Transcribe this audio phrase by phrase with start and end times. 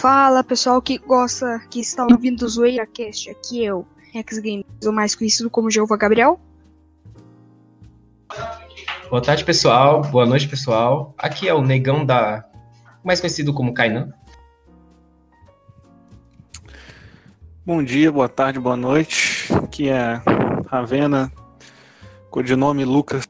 [0.00, 4.90] Fala pessoal que gosta, que está ouvindo o Zoeira Cast, aqui eu, Rex Games, o
[4.90, 6.40] mais conhecido como Jeová Gabriel.
[9.10, 11.14] Boa tarde pessoal, boa noite pessoal.
[11.18, 12.42] Aqui é o Negão da.
[13.04, 14.10] mais conhecido como Kainan.
[17.66, 19.52] Bom dia, boa tarde, boa noite.
[19.52, 20.22] Aqui é
[20.66, 21.30] Ravena,
[22.30, 23.29] codinome Lucas.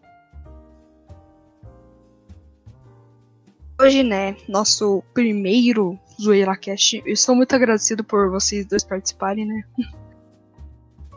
[3.90, 7.02] Hoje, né, nosso primeiro Zoeira Cast.
[7.04, 9.64] Eu estou muito agradecido por vocês dois participarem, né?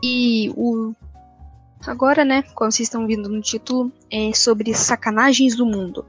[0.02, 0.92] E o.
[1.86, 6.04] Agora, né, como vocês estão vendo no título, é sobre sacanagens do mundo.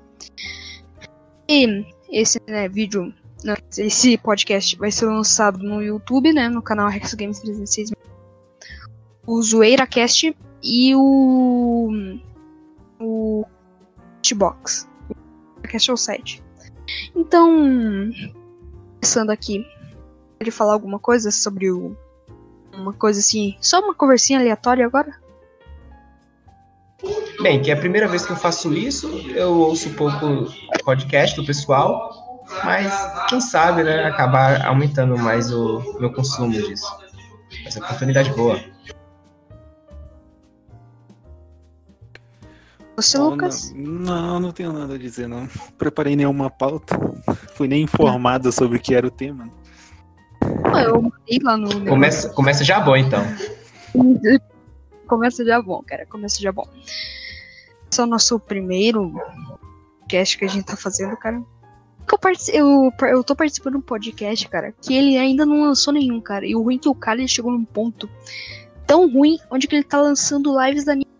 [1.48, 3.14] E esse né, vídeo,
[3.44, 7.92] né, esse podcast vai ser lançado no YouTube, né, no canal Rex Games 306.
[9.28, 11.92] O Zoeira Cast e o.
[13.00, 13.46] O.
[15.60, 16.45] O Cast é o site.
[17.16, 18.12] Então,
[19.00, 19.66] pensando aqui,
[20.38, 21.96] pode falar alguma coisa sobre o.
[22.74, 25.14] Uma coisa assim, só uma conversinha aleatória agora?
[27.42, 30.52] Bem, que é a primeira vez que eu faço isso, eu ouço um pouco
[30.84, 32.94] podcast do pessoal, mas
[33.30, 36.86] quem sabe, né, acabar aumentando mais o meu consumo disso.
[37.66, 38.60] Essa oportunidade boa.
[42.96, 43.74] Você, Não, Lucas?
[43.76, 45.48] Não, não tenho nada a dizer, não.
[45.78, 46.98] Preparei nenhuma pauta.
[47.56, 49.50] Fui nem informado sobre o que era o tema.
[50.86, 51.86] Eu mandei lá no.
[51.86, 53.24] Começa, começa já bom, então.
[55.08, 56.06] Começa já bom, cara.
[56.06, 56.68] Começa já bom.
[57.92, 59.14] Esse é o nosso primeiro
[60.02, 61.42] podcast que a gente tá fazendo, cara.
[62.54, 66.20] Eu, eu, eu tô participando de um podcast, cara, que ele ainda não lançou nenhum,
[66.22, 66.46] cara.
[66.46, 68.10] E o ruim é que o cara ele chegou num ponto
[68.86, 71.15] tão ruim onde que ele tá lançando lives da anime.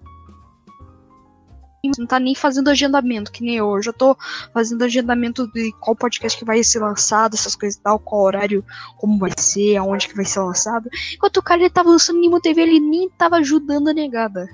[1.98, 3.76] Não tá nem fazendo agendamento, que nem eu.
[3.76, 4.18] Eu já tô
[4.54, 8.64] fazendo agendamento de qual podcast que vai ser lançado, essas coisas e tal, qual horário,
[8.98, 10.90] como vai ser, aonde que vai ser lançado.
[11.14, 14.48] Enquanto o cara ele tava lançando Nimo TV, ele nem tava ajudando a negada.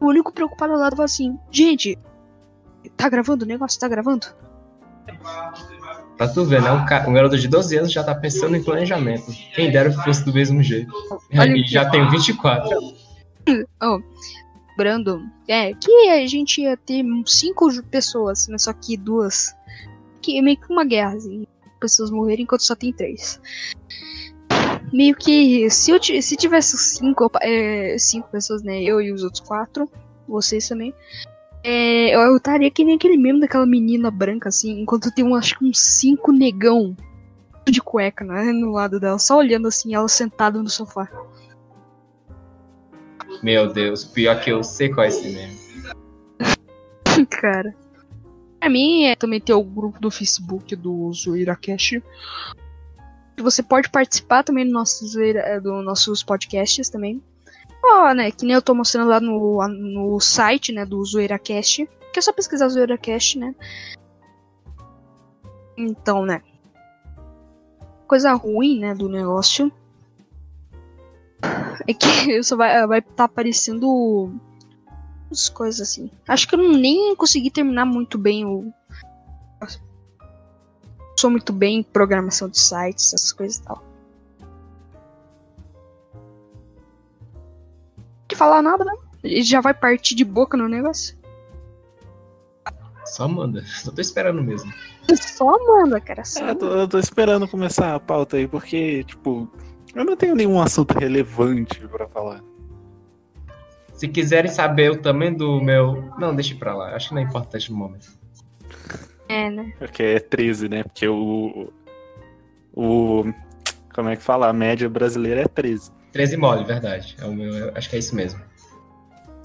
[0.00, 1.98] O único preocupado lá tava assim, gente,
[2.96, 3.78] tá gravando o negócio?
[3.78, 4.26] Tá gravando?
[6.16, 6.70] Pra tu ver, né?
[6.70, 9.24] Um, ca- um garoto de 12 anos já tá pensando em planejamento.
[9.54, 10.92] Quem dera que fosse do mesmo jeito.
[11.36, 12.68] Olha já tenho 24.
[14.80, 19.54] Lembrando é, que a gente ia ter cinco pessoas, mas só que duas.
[20.22, 21.46] Que é meio que uma guerra, assim.
[21.78, 23.38] Pessoas morrerem enquanto só tem três.
[24.90, 28.82] Meio que se, eu, se tivesse cinco, é, cinco pessoas, né?
[28.82, 29.86] Eu e os outros quatro,
[30.26, 30.94] vocês também.
[31.62, 35.58] É, eu estaria que nem aquele meme daquela menina branca, assim, enquanto tem um, acho
[35.58, 36.96] que uns cinco negão
[37.68, 38.50] de cueca, né?
[38.50, 41.06] No lado dela, só olhando assim, ela sentada no sofá.
[43.42, 45.56] Meu Deus, pior que eu sei qual é esse meme.
[47.30, 47.74] Cara.
[48.58, 51.94] Pra mim, é também ter o grupo do Facebook do Zoeira Cash.
[53.38, 57.22] Você pode participar também do nosso é, do nossos podcasts também.
[57.82, 61.88] Ó, né, que nem eu tô mostrando lá no, no site, né, do Zoeira Cast.
[62.12, 63.54] Que é só pesquisar Zoeira Cast, né?
[65.78, 66.42] Então, né.
[68.06, 69.72] Coisa ruim, né, do negócio.
[71.86, 74.32] É que só vai vai tá aparecendo
[75.30, 76.10] as coisas assim.
[76.28, 78.72] Acho que eu não- nem consegui terminar muito bem o.
[81.18, 83.84] Sou muito bem em programação de sites, essas coisas e tal.
[88.26, 88.94] Que falar nada, né?
[89.22, 91.18] Ele já vai partir de boca no negócio.
[93.04, 93.62] Só manda.
[93.82, 94.72] Só tô esperando mesmo.
[95.20, 96.24] Só manda, cara.
[96.24, 99.50] Só É, eu, tô, eu tô esperando começar a pauta aí, porque, tipo,
[99.94, 102.40] eu não tenho nenhum assunto relevante pra falar.
[103.94, 106.10] Se quiserem saber o tamanho do meu.
[106.18, 106.94] Não, deixa pra lá.
[106.94, 108.08] Acho que não é importante no momento.
[109.28, 109.72] é, né?
[109.78, 110.82] Porque é 13, né?
[110.84, 111.70] Porque o.
[112.74, 113.24] O.
[113.94, 114.48] Como é que fala?
[114.48, 115.90] A média brasileira é 13.
[116.12, 117.16] 13 mole, verdade.
[117.20, 118.40] É o meu, eu acho que é isso mesmo.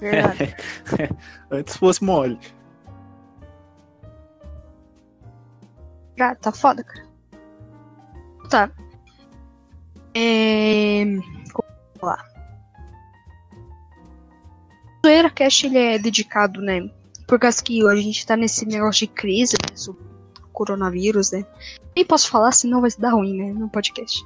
[0.00, 0.54] Verdade.
[1.50, 2.38] Antes fosse mole.
[6.18, 7.06] Ah, tá foda, cara.
[8.48, 8.70] Tá.
[10.18, 11.04] É.
[11.04, 12.24] Vamos lá.
[15.04, 16.88] O Zoeira Cash ele é dedicado, né?
[17.28, 19.76] Por causa que a gente tá nesse negócio de crise, né?
[19.76, 20.02] Sobre
[20.42, 21.44] o coronavírus, né?
[21.94, 23.52] Nem posso falar, senão vai dar ruim, né?
[23.52, 24.24] No podcast.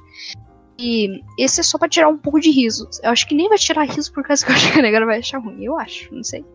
[0.79, 2.87] E esse é só pra tirar um pouco de riso.
[3.03, 5.05] Eu acho que nem vai tirar riso por causa que eu acho que a galera
[5.05, 5.61] vai achar ruim.
[5.61, 6.45] Eu acho, não sei.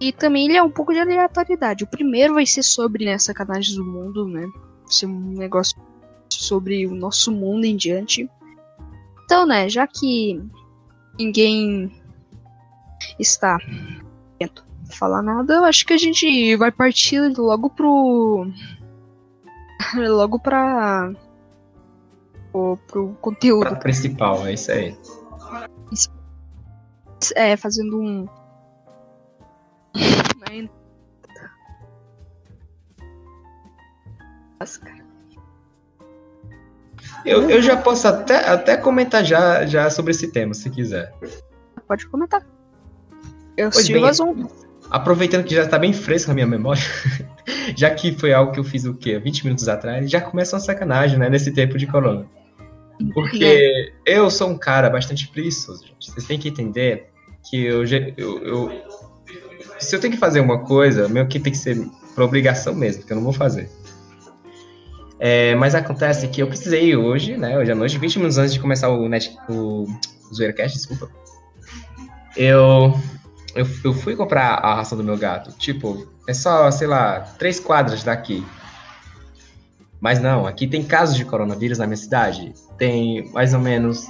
[0.00, 1.84] E também ele é um pouco de aleatoriedade.
[1.84, 4.44] O primeiro vai ser sobre né, sacanagens do mundo, né?
[4.86, 5.76] Ser um negócio
[6.48, 8.28] sobre o nosso mundo em diante.
[9.24, 10.42] Então, né, já que
[11.18, 11.92] ninguém
[13.18, 13.58] está
[14.38, 18.50] querendo falar nada, eu acho que a gente vai partir logo pro.
[19.94, 21.12] logo pra
[22.50, 23.60] pro, pro conteúdo.
[23.60, 24.96] Prato principal, é isso aí.
[27.34, 28.26] É, fazendo um.
[34.60, 35.07] Nossa, cara.
[37.24, 41.12] Eu, eu já posso até, até comentar já, já sobre esse tema, se quiser.
[41.86, 42.42] Pode comentar.
[43.56, 44.02] Eu Pois bem.
[44.90, 46.82] Aproveitando que já está bem fresco na minha memória,
[47.76, 49.18] já que foi algo que eu fiz o quê?
[49.18, 51.28] 20 minutos atrás, já começa uma sacanagem, né?
[51.28, 52.24] Nesse tempo de corona.
[53.12, 56.10] Porque eu sou um cara bastante preguiçoso, gente.
[56.10, 57.10] Vocês têm que entender
[57.48, 57.84] que eu,
[58.16, 58.82] eu, eu-
[59.78, 61.76] se eu tenho que fazer uma coisa, meio que tem que ser
[62.14, 63.70] por obrigação mesmo, que eu não vou fazer.
[65.20, 67.58] É, mas acontece que eu precisei hoje, né?
[67.58, 69.84] Hoje à noite, 20 minutos antes de começar o, net, o,
[70.30, 71.10] o ZoeiraCast, desculpa.
[72.36, 72.94] Eu,
[73.54, 75.50] eu, eu fui comprar a ração do meu gato.
[75.58, 78.46] Tipo, é só, sei lá, três quadras daqui.
[80.00, 82.54] Mas não, aqui tem casos de coronavírus na minha cidade.
[82.76, 84.06] Tem mais ou menos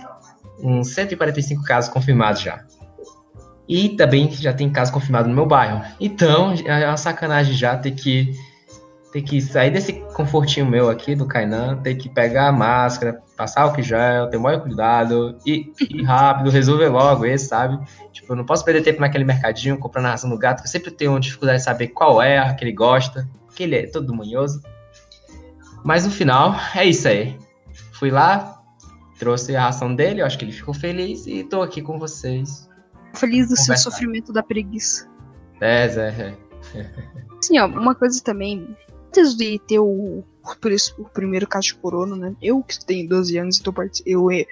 [0.63, 2.63] uns 145 casos confirmados já.
[3.67, 5.83] E também já tem caso confirmado no meu bairro.
[5.99, 8.35] Então, é uma sacanagem já ter que
[9.13, 13.63] ter que sair desse confortinho meu aqui do Kainan, ter que pegar a máscara, passar
[13.63, 17.79] álcool em gel, ter o maior cuidado, e ir rápido, resolver logo esse, sabe?
[18.13, 20.71] Tipo, eu não posso perder tempo naquele mercadinho comprando a ração do gato, que eu
[20.71, 24.15] sempre tenho dificuldade de saber qual é a que ele gosta, que ele é todo
[24.15, 24.63] manhoso.
[25.85, 27.39] Mas no final, é isso aí.
[27.93, 28.63] Fui lá,
[29.19, 32.69] trouxe a ração dele, eu acho que ele ficou feliz e tô aqui com vocês.
[33.15, 33.91] Feliz do seu Conversar.
[33.91, 35.09] sofrimento da preguiça.
[35.61, 36.37] É, Zé.
[36.75, 36.87] é.
[37.39, 38.77] Assim, ó, uma coisa também.
[39.09, 40.23] Antes de ter o,
[40.61, 42.37] por isso, o primeiro caso de corona, né?
[42.41, 44.03] Eu que tenho 12 anos e tô part...
[44.07, 44.47] eu, eh,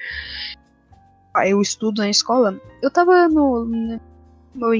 [1.47, 2.61] eu estudo na escola.
[2.83, 3.65] Eu tava no,
[4.55, 4.71] no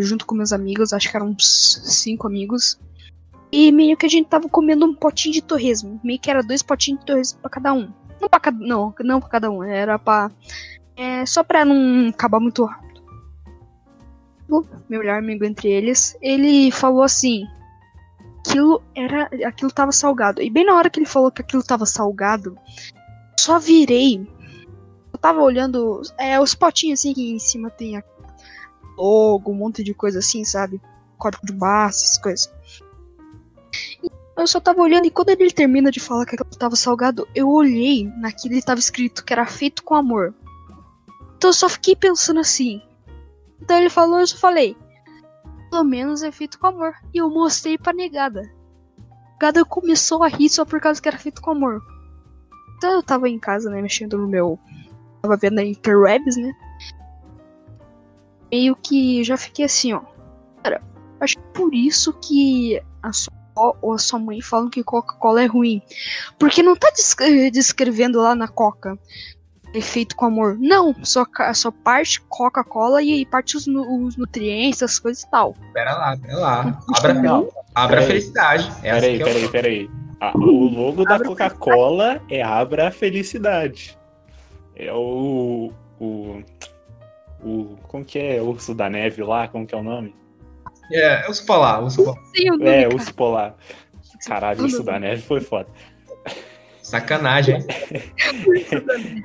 [0.00, 2.78] junto com meus amigos, acho que eram uns cinco amigos.
[3.50, 6.00] E meio que a gente tava comendo um potinho de torresmo.
[6.02, 7.92] Meio que era dois potinhos de torresmo pra cada um.
[8.20, 9.62] Não pra cada, não, não pra cada um.
[9.62, 10.30] Era pra.
[10.96, 13.02] É, só pra não acabar muito rápido.
[14.48, 17.46] Meu melhor amigo entre eles, ele falou assim:
[18.52, 19.30] aquilo era.
[19.46, 20.42] aquilo tava salgado.
[20.42, 22.56] E bem na hora que ele falou que aquilo tava salgado,
[23.38, 24.26] só virei.
[25.12, 28.02] Eu tava olhando é, os potinhos assim que em cima tem a
[28.96, 30.80] logo, um monte de coisa assim, sabe?
[31.18, 32.52] Código de barra, essas coisas.
[34.02, 37.26] E Eu só tava olhando e quando ele termina de falar que aquilo tava salgado,
[37.34, 40.34] eu olhei naquilo e tava escrito que era feito com amor.
[41.36, 42.82] Então eu só fiquei pensando assim.
[43.60, 44.76] Então ele falou, eu só falei
[45.72, 46.94] pelo menos é feito com amor.
[47.14, 48.42] E eu mostrei pra negada.
[48.98, 51.82] A negada começou a rir só por causa que era feito com amor.
[52.76, 54.58] Então eu tava em casa, né, mexendo no meu.
[55.22, 56.52] Tava vendo a Interwebs, né?
[58.50, 60.02] Meio que já fiquei assim, ó.
[60.62, 60.82] Cara,
[61.20, 63.32] acho que por isso que a sua
[63.80, 65.80] ou a sua mãe falam que Coca-Cola é ruim.
[66.38, 68.98] Porque não tá descre- descrevendo lá na Coca.
[69.74, 70.58] É feito com amor.
[70.60, 71.24] Não, só,
[71.54, 75.54] só parte Coca-Cola e parte os, os nutrientes, as coisas e tal.
[75.72, 76.80] Pera lá, pera lá.
[76.96, 78.06] Abra, Não, abra a peraí.
[78.06, 78.72] felicidade.
[78.82, 79.90] É Peraí, que eu- peraí, peraí.
[80.20, 83.98] Ah, o logo da a Coca-Cola é Abra a Felicidade.
[84.76, 85.72] É o.
[85.98, 86.42] O.
[87.42, 87.76] O.
[87.88, 88.40] Como que é?
[88.40, 89.48] Urso da Neve lá?
[89.48, 90.14] Como que é o nome?
[90.92, 92.14] É, eu sou lá, eu sou lá.
[92.34, 92.94] Sei o nome, É, cara.
[92.94, 93.54] Urso Polar.
[94.26, 95.66] Caralho, Urso da Neve foi foda.
[96.82, 97.56] Sacanagem.
[97.56, 97.66] hein?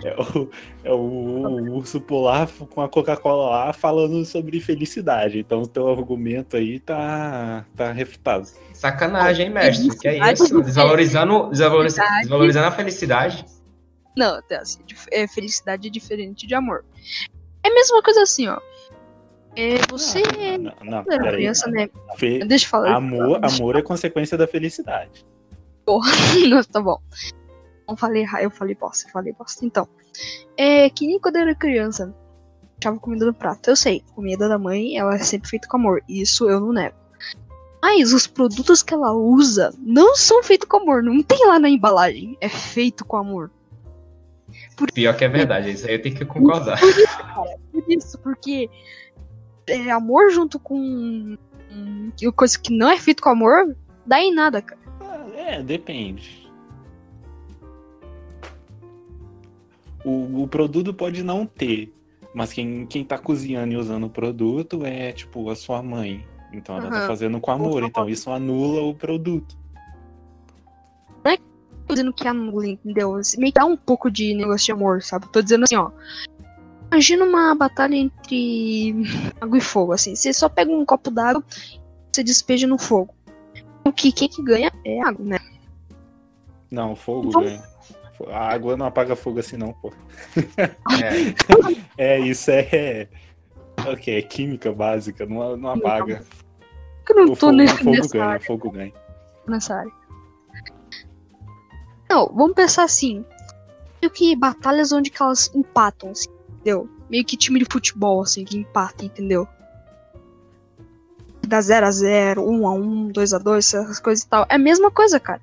[0.03, 0.49] É o,
[0.83, 5.39] é o, o Urso Polar com a Coca-Cola lá falando sobre felicidade.
[5.39, 8.47] Então o teu argumento aí tá, tá refutado.
[8.73, 9.89] Sacanagem, hein, mestre?
[9.97, 10.57] Que é isso?
[10.57, 13.43] é- Desvalorizando, desvaloriza- desvalorizando a felicidade.
[14.15, 14.79] Não, é assim,
[15.11, 16.85] é felicidade diferente de amor.
[17.63, 18.59] É a mesma coisa assim, ó.
[19.55, 20.21] É, você
[20.59, 21.35] Não, não, quando era peraí.
[21.37, 21.89] criança, né?
[22.15, 22.95] Fe- Deixa eu falar.
[22.95, 25.25] Amor, amor é consequência da felicidade.
[26.49, 26.99] Não, tá bom.
[27.87, 29.65] Não falei errado, eu falei bosta, eu falei bosta.
[29.65, 29.87] Então,
[30.57, 32.13] é que nem quando eu era criança,
[32.77, 33.69] deixava comida no prato.
[33.69, 36.03] Eu sei, comida da mãe, ela é sempre feita com amor.
[36.07, 36.95] Isso eu não nego.
[37.81, 41.03] Mas os produtos que ela usa não são feitos com amor.
[41.03, 42.37] Não tem lá na embalagem.
[42.41, 43.51] É feito com amor.
[44.93, 46.79] Pior que é verdade, isso aí eu tenho que concordar.
[47.71, 48.69] Por isso, porque
[49.67, 51.37] é, amor junto com
[51.71, 53.75] hum, coisa que não é feito com amor,
[54.05, 54.79] dá em nada, cara.
[55.35, 56.46] É, depende.
[60.07, 61.93] O, o produto pode não ter,
[62.33, 66.25] mas quem, quem tá cozinhando e usando o produto é, tipo, a sua mãe.
[66.53, 67.07] Então ela tá Aham.
[67.07, 69.57] fazendo com amor, então isso anula o produto.
[71.87, 73.13] tô dizendo que anula, entendeu?
[73.37, 75.27] Meio que dá um pouco de negócio de amor, sabe?
[75.31, 75.89] Tô dizendo assim, ó.
[76.91, 78.93] Imagina uma batalha entre
[79.41, 80.15] água e fogo, assim.
[80.15, 81.79] Você só pega um copo d'água e
[82.11, 83.13] você despeja no fogo.
[83.85, 85.39] O que quem que ganha é água, né?
[86.69, 87.63] Não, fogo Então- ganha.
[88.27, 89.91] A água não apaga fogo assim, não, pô.
[90.37, 91.77] É.
[91.97, 93.07] É, isso é.
[93.87, 96.23] Ok, é química básica, não, não apaga.
[97.09, 98.93] Eu não O tô fogo, nesse, o fogo nessa, ganha, área, fogo ganha.
[99.47, 99.91] nessa área.
[102.09, 103.25] Não, vamos pensar assim.
[104.01, 106.89] Meio que batalhas onde que elas empatam, assim, entendeu?
[107.09, 109.47] Meio que time de futebol, assim, que empata, entendeu?
[111.47, 114.45] Dá 0x0, 1x1, 2x2, essas coisas e tal.
[114.49, 115.41] É a mesma coisa, cara.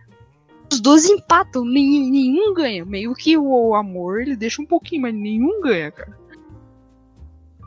[0.73, 2.85] Os dois empatam, nenhum, nenhum ganha.
[2.85, 6.19] Meio que o, amor, ele deixa um pouquinho, mas nenhum ganha, cara.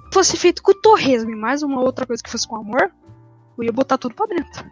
[0.08, 2.92] Se fosse feito com o torresmo e mais uma outra coisa que fosse com amor,
[3.58, 4.66] eu ia botar tudo pra dentro.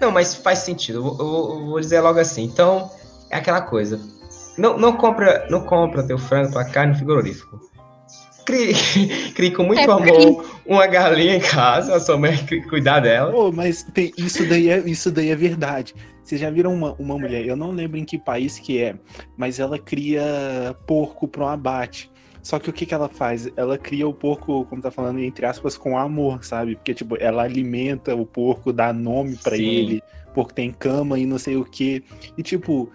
[0.00, 0.98] Não, mas faz sentido.
[0.98, 2.44] Eu eu eu vou dizer logo assim.
[2.44, 2.90] Então,
[3.30, 4.00] é aquela coisa.
[4.56, 7.60] Não, não compra, não compra teu frango, tua carne no frigorífico.
[8.46, 8.74] Crie,
[9.34, 12.34] crie com muito É, amor uma galinha em casa, a sua mãe
[12.70, 13.30] cuidar dela.
[13.32, 15.94] Pô, mas tem- isso, daí é, isso daí é verdade.
[16.22, 18.94] Vocês já viram uma, uma mulher, eu não lembro em que país que é,
[19.36, 20.22] mas ela cria
[20.86, 22.10] porco para um abate.
[22.42, 23.50] Só que o que, que ela faz?
[23.56, 26.76] Ela cria o porco, como tá falando, entre aspas, com amor, sabe?
[26.76, 29.64] Porque, tipo, ela alimenta o porco, dá nome pra Sim.
[29.64, 32.04] ele, o porco tem cama e não sei o que.
[32.38, 32.88] E, tipo,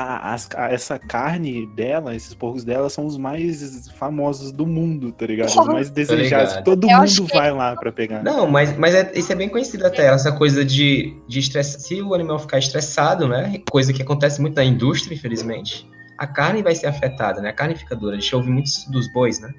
[0.00, 5.26] a- a- essa carne dela, esses porcos dela, são os mais famosos do mundo, tá
[5.26, 5.48] ligado?
[5.48, 6.50] Os mais desejados.
[6.50, 6.64] ligado.
[6.64, 8.22] Todo Eu mundo que- vai lá pra pegar.
[8.22, 11.80] Não, mas, mas é- isso é bem conhecido até, essa coisa de, de estresse.
[11.80, 13.60] Se o animal ficar estressado, né?
[13.70, 15.88] Coisa que acontece muito na indústria, infelizmente,
[16.18, 17.50] a carne vai ser afetada, né?
[17.50, 18.16] A carne fica dura.
[18.16, 19.52] A gente ouve muito isso dos bois, né?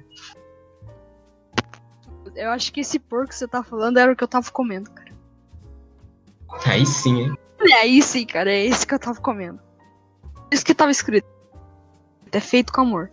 [2.34, 4.90] Eu acho que esse porco que você tá falando era o que eu tava comendo,
[4.90, 5.12] cara.
[6.66, 7.34] Aí sim, hein?
[7.60, 9.58] É aí sim, cara, é esse que eu tava comendo.
[10.52, 11.26] Isso que tava escrito.
[12.30, 13.10] É feito com amor.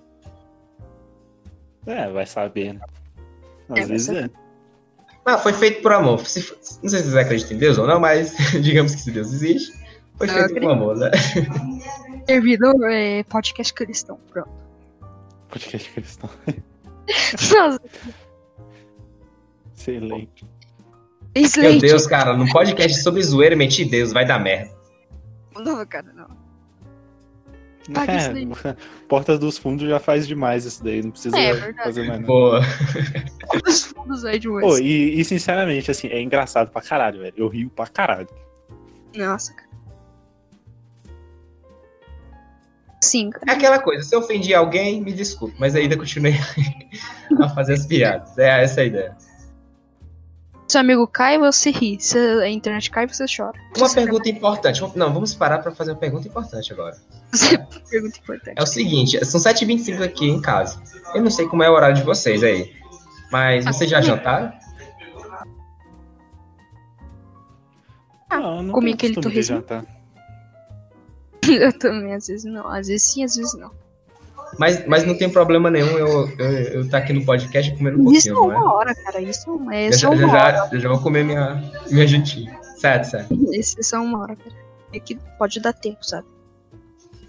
[1.86, 2.82] É, vai saber, né?
[3.70, 4.30] Às É, vezes é.
[5.26, 6.26] Ah, foi feito por amor.
[6.26, 6.40] Se-
[6.82, 9.72] não sei se vocês acreditam em Deus ou não, mas digamos que se Deus existe,
[10.18, 11.12] foi Eu feito por amor, né?
[12.28, 14.20] Servidor é podcast cristão.
[14.32, 14.50] Pronto.
[15.50, 16.30] Podcast cristão.
[17.58, 17.80] Nossa,
[19.76, 20.46] Excelente.
[21.36, 21.82] Meu excelente.
[21.82, 24.72] Deus, cara, num podcast sobre zoeira, meti Deus, vai dar merda.
[25.56, 26.28] Não, cara, não.
[27.94, 28.48] Paga isso daí.
[28.66, 28.76] É,
[29.08, 31.84] Porta dos Fundos já faz demais isso daí, não precisa É, verdade.
[31.84, 32.28] fazer mais nada.
[32.28, 32.62] Boa.
[33.68, 34.84] Os fundos aí de Pô, hoje.
[34.84, 37.34] e, e, sinceramente, assim, é engraçado pra caralho, velho.
[37.38, 38.28] Eu rio pra caralho.
[39.16, 39.70] Nossa, cara.
[43.02, 43.46] Sim, cara.
[43.48, 46.34] É aquela coisa, se eu ofendi alguém, me desculpe, mas ainda continuei
[47.42, 48.38] a fazer as piadas.
[48.38, 49.16] É essa a ideia.
[50.70, 52.00] Se o amigo cai, você ri.
[52.00, 53.60] Se a internet cai, você chora.
[53.76, 54.80] Uma Você pergunta importante.
[54.96, 56.96] Não, vamos parar para fazer uma pergunta importante agora.
[57.90, 58.54] Pergunta importante.
[58.56, 60.80] É o seguinte, são 7h25 aqui em casa.
[61.16, 62.72] Eu não sei como é o horário de vocês aí.
[63.32, 64.54] Mas vocês já jantaram?
[68.30, 69.64] Ah, não, não comi aquele torresmo.
[71.50, 72.68] Eu também, às vezes não.
[72.68, 73.72] Às vezes sim, às vezes não.
[74.58, 78.12] Mas, mas não tem problema nenhum eu, eu, eu tá aqui no podcast comendo um
[78.12, 78.64] Isso é pouquinho, não é?
[78.64, 79.22] uma hora, cara.
[79.22, 80.58] Isso é, Eu isso é já, uma hora.
[80.58, 82.60] já, eu já vou comer minha, minha jantinha.
[82.78, 83.34] Certo, certo.
[83.54, 84.56] Isso isso é uma hora, cara.
[84.94, 86.28] É que pode dar tempo, sabe?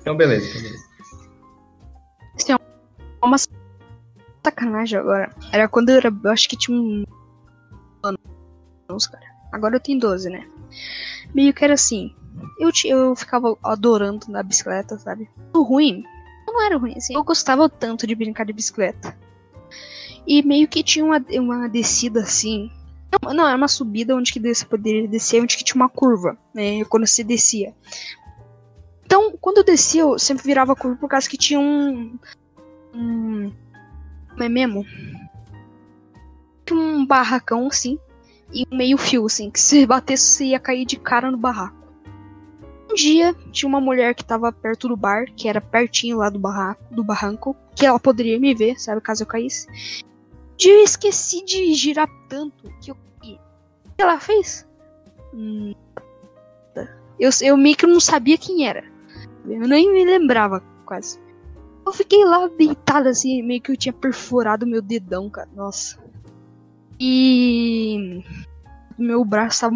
[0.00, 0.47] Então, beleza.
[0.47, 0.91] então beleza.
[3.23, 3.37] Uma
[4.43, 5.31] sacanagem agora.
[5.53, 6.15] Era quando eu era.
[6.25, 7.05] Eu acho que tinha um.
[8.89, 9.25] anos, cara.
[9.53, 10.47] Agora eu tenho 12, né?
[11.35, 12.15] Meio que era assim.
[12.59, 15.29] Eu, eu ficava adorando andar bicicleta, sabe?
[15.53, 16.03] O ruim.
[16.52, 17.14] Não era ruim, assim.
[17.14, 19.16] Eu gostava tanto de brincar de bicicleta.
[20.26, 22.71] E meio que tinha uma, uma descida assim.
[23.23, 26.38] Não, não, era uma subida onde que você poderia descer, onde que tinha uma curva,
[26.54, 26.85] né?
[26.85, 27.75] Quando você descia.
[29.04, 32.16] Então, quando eu descia, eu sempre virava curva por causa que tinha um.
[32.95, 33.52] Um.
[34.30, 34.87] Como é mesmo?
[36.71, 37.99] Um barracão assim.
[38.52, 39.50] E um meio fio, assim.
[39.50, 41.80] Que se batesse, você ia cair de cara no barraco.
[42.91, 46.39] Um dia, tinha uma mulher que tava perto do bar, que era pertinho lá do
[46.39, 49.69] barraco, do barranco, que ela poderia me ver, sabe, caso eu caísse.
[49.69, 53.35] Um dia eu esqueci de girar tanto que eu caí.
[53.87, 54.67] O que ela fez?
[55.33, 55.73] Hum,
[57.21, 58.83] eu, eu meio que não sabia quem era.
[59.47, 61.21] Eu nem me lembrava, quase.
[61.87, 65.49] Eu fiquei lá deitada assim, meio que eu tinha perfurado meu dedão, cara.
[65.55, 65.99] Nossa.
[66.99, 68.25] E.
[68.99, 69.75] Meu braço tava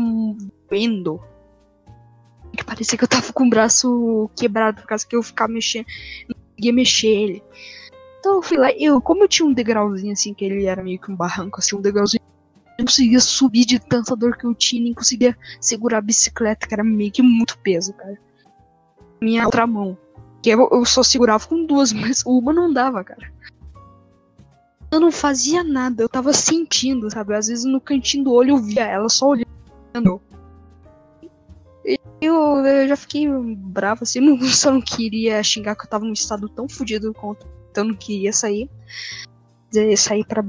[0.71, 1.21] doendo.
[2.57, 5.87] Que parecia que eu tava com o braço quebrado por causa que eu ficava mexendo.
[6.29, 7.43] Não conseguia mexer ele.
[8.21, 10.99] Então eu fui lá, eu, como eu tinha um degrauzinho assim, que ele era meio
[10.99, 12.23] que um barranco, assim, um degrauzinho.
[12.23, 16.67] Eu não conseguia subir de tanta dor que eu tinha, nem conseguia segurar a bicicleta,
[16.67, 18.19] que era meio que muito peso, cara.
[19.21, 19.97] Minha outra mão.
[20.43, 23.33] Que eu, eu só segurava com duas, mas uma não dava, cara.
[24.91, 27.35] Eu não fazia nada, eu tava sentindo, sabe?
[27.35, 30.23] Às vezes no cantinho do olho eu via ela só olhando.
[32.27, 36.13] Eu, eu já fiquei bravo, assim, não, só não queria xingar que eu tava num
[36.13, 38.71] estado tão fodido quanto então não queria sair.
[39.97, 40.41] Sair pra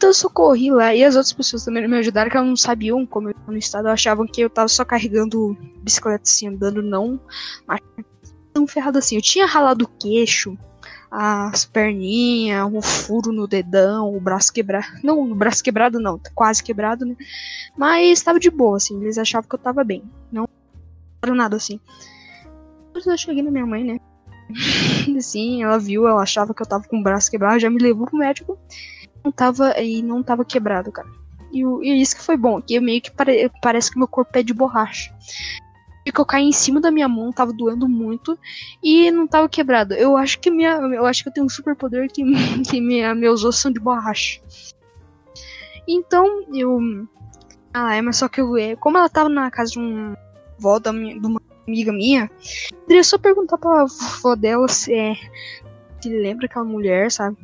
[0.00, 3.04] então eu socorri lá e as outras pessoas também me ajudaram, que elas não sabiam
[3.04, 7.20] como eu estava no estado, achavam que eu tava só carregando bicicleta assim, andando, não.
[7.66, 7.80] Mas
[8.50, 9.16] tão ferrado assim.
[9.16, 10.56] Eu tinha ralado o queixo,
[11.10, 14.86] as perninhas, um furo no dedão, o braço quebrado.
[15.02, 17.16] Não, o braço quebrado não, quase quebrado, né?
[17.76, 19.00] Mas estava de boa, assim.
[19.02, 20.04] Eles achavam que eu tava bem.
[20.30, 20.46] Não
[21.22, 21.80] era nada assim.
[22.94, 23.98] Eu cheguei na minha mãe, né?
[25.16, 28.06] assim, ela viu, ela achava que eu tava com o braço quebrado, já me levou
[28.06, 28.58] pro médico.
[29.24, 31.08] Não tava, e não tava quebrado, cara.
[31.52, 34.42] E, e isso que foi bom, que meio que pare, parece que meu corpo é
[34.42, 35.12] de borracha
[36.04, 38.38] que eu caí em cima da minha mão, tava doendo muito
[38.82, 39.94] e não tava quebrado.
[39.94, 42.22] Eu acho que minha, eu acho que eu tenho um super poder que,
[42.68, 44.40] que minha, meus ossos são de borracha.
[45.86, 46.78] Então eu,
[47.72, 50.14] ah, é, mas só que eu, é, como ela tava na casa de um
[50.58, 52.30] vó da minha, de uma amiga minha,
[52.72, 53.84] eu poderia só perguntar pra
[54.22, 55.14] vó dela se é,
[56.00, 57.36] se lembra aquela mulher, sabe?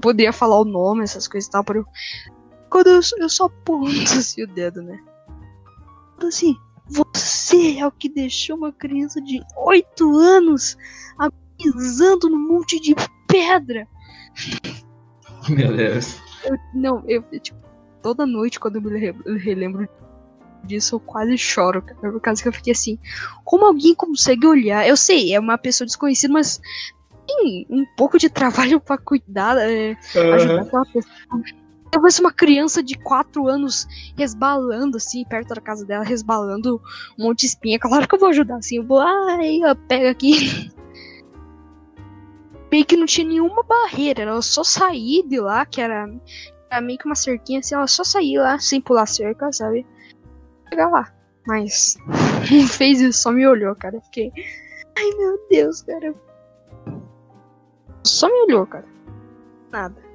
[0.00, 1.86] Poderia falar o nome, essas coisas e tal, para eu,
[2.70, 4.98] quando eu, eu só aponto assim o dedo, né?
[6.22, 6.56] Assim,
[6.90, 10.76] você é o que deixou uma criança de 8 anos
[11.62, 12.94] pisando num monte de
[13.28, 13.86] pedra.
[15.48, 16.18] Meu Deus.
[16.44, 17.58] Eu, não, eu, tipo,
[18.02, 19.88] toda noite quando eu me relembro
[20.64, 22.98] disso, eu quase choro, cara, por causa que eu fiquei assim,
[23.44, 24.86] como alguém consegue olhar?
[24.86, 26.60] Eu sei, é uma pessoa desconhecida, mas
[27.26, 30.34] tem um pouco de trabalho para cuidar, é, uhum.
[30.34, 31.42] ajudar aquela pessoa.
[31.92, 36.80] Eu vejo uma criança de 4 anos resbalando, assim, perto da casa dela, resbalando
[37.18, 37.78] um monte de espinha.
[37.78, 38.76] Claro que eu vou ajudar, assim.
[38.76, 40.70] Eu vou, ai, eu pego aqui.
[42.70, 46.08] meio que não tinha nenhuma barreira, ela só sair de lá, que era,
[46.70, 49.84] era meio que uma cerquinha, assim, ela só sair lá, sem pular cerca, sabe?
[50.68, 51.12] Chegar lá.
[51.46, 51.96] Mas
[52.50, 54.00] não fez isso, só me olhou, cara.
[54.02, 54.30] Fiquei,
[54.96, 56.14] ai meu Deus, cara.
[58.04, 58.86] Só me olhou, cara.
[59.72, 60.09] Nada.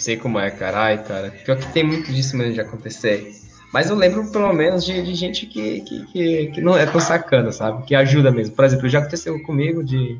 [0.00, 0.80] Sei como é, cara.
[0.80, 1.30] Ai, cara.
[1.44, 3.30] Pior que tem muito disso mesmo de acontecer.
[3.70, 7.00] Mas eu lembro, pelo menos, de, de gente que, que, que, que, não é tão
[7.00, 7.84] sacana, sabe?
[7.84, 8.56] Que ajuda mesmo.
[8.56, 10.18] Por exemplo, já aconteceu comigo de,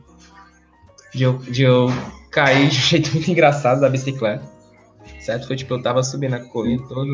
[1.14, 1.88] de, eu, de eu
[2.30, 4.44] cair de um jeito muito engraçado da bicicleta.
[5.18, 5.46] Certo?
[5.46, 7.10] Foi tipo, eu tava subindo a corrida todo.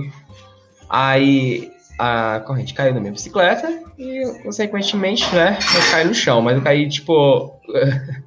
[0.90, 6.42] Aí a corrente caiu na minha bicicleta e, consequentemente, né, eu caí no chão.
[6.42, 7.60] Mas eu caí, tipo,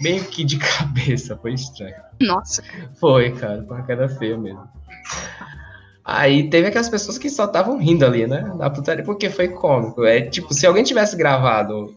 [0.00, 1.36] meio que de cabeça.
[1.36, 1.94] Foi estranho.
[2.20, 2.62] Nossa.
[2.94, 4.66] Foi, cara, foi uma queda feia mesmo.
[6.04, 8.52] Aí teve aquelas pessoas que só estavam rindo ali, né?
[8.56, 10.04] Da putaria, porque foi cômico.
[10.04, 11.94] É tipo, se alguém tivesse gravado,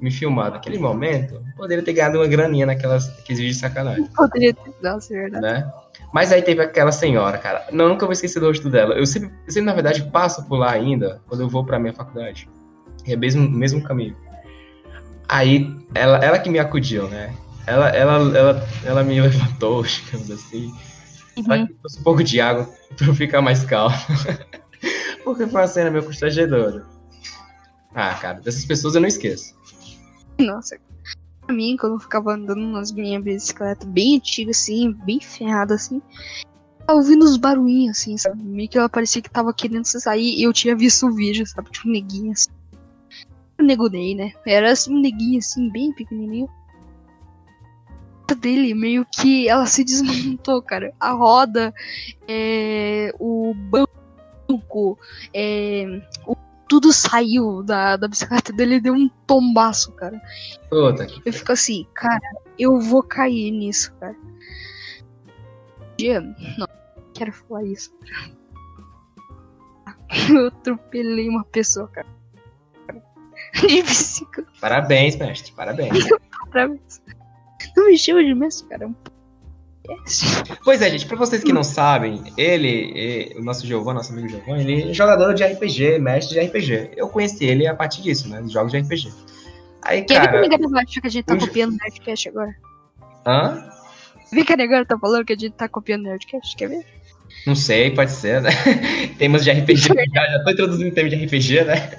[0.00, 4.06] me filmado naquele momento, poderia ter ganhado uma graninha naquelas, naqueles vídeos de sacanagem.
[4.14, 5.42] Poderia ter, nossa, é verdade.
[5.42, 5.72] Né?
[6.12, 7.66] Mas aí teve aquela senhora, cara.
[7.72, 8.94] Não, nunca vou esquecer do rosto dela.
[8.94, 12.48] Eu sempre, sempre, na verdade, passo por lá ainda, quando eu vou pra minha faculdade.
[13.06, 14.16] É o mesmo, mesmo caminho.
[15.34, 17.34] Aí, ela, ela que me acudiu, né?
[17.66, 20.72] Ela, ela, ela, ela me levantou, digamos assim.
[21.36, 21.66] Uhum.
[21.66, 23.96] Que trouxe um pouco de água pra eu ficar mais calmo.
[25.24, 26.86] Porque foi uma cena meio constrangedora.
[27.92, 29.56] Ah, cara, dessas pessoas eu não esqueço.
[30.38, 30.78] Nossa,
[31.44, 36.00] pra mim, quando eu ficava andando nas minhas bicicletas bem antigas, assim, bem ferrada, assim,
[36.86, 38.40] tava ouvindo os barulhinhos, assim, sabe?
[38.40, 41.72] Meio que ela parecia que tava querendo sair e eu tinha visto o vídeo, sabe?
[41.72, 42.53] Tipo, neguinho, assim.
[43.58, 44.32] Eu negunei, né?
[44.46, 46.48] Era assim, um neguinho, assim, bem pequenininho
[48.44, 50.92] dele meio que ela se desmontou, cara.
[51.00, 51.72] A roda,
[52.28, 54.98] é, o banco,
[55.32, 56.36] é, o,
[56.68, 60.20] tudo saiu da, da bicicleta dele e deu um tombaço, cara.
[61.24, 62.20] Eu fico assim, cara,
[62.58, 64.16] eu vou cair nisso, cara.
[65.96, 66.66] Dia, não,
[67.14, 67.94] quero falar isso.
[70.30, 72.06] Eu atropelei uma pessoa, cara.
[73.54, 74.50] De bicicleta.
[74.60, 76.08] Parabéns, mestre, parabéns.
[76.52, 77.02] Parabéns.
[77.76, 78.90] Não me chama de mestre, cara.
[80.64, 84.62] Pois é, gente, pra vocês que não sabem, ele, o nosso Giovanni, nosso amigo Giovanni,
[84.62, 86.92] ele é jogador de RPG, mestre de RPG.
[86.96, 88.40] Eu conheci ele a partir disso, né?
[88.40, 89.12] Dos jogos de RPG.
[89.82, 90.40] Aí, Quer cara.
[90.40, 92.56] ver que a que a gente tá copiando o Nerdcast agora?
[93.26, 93.70] Hã?
[94.32, 96.86] Vê que agora tá falando que a gente tá copiando o Nerdcast, quer ver?
[97.46, 98.50] Não sei, pode ser, né?
[99.18, 101.98] Temas de RPG, já, já tô introduzindo tema de RPG, né?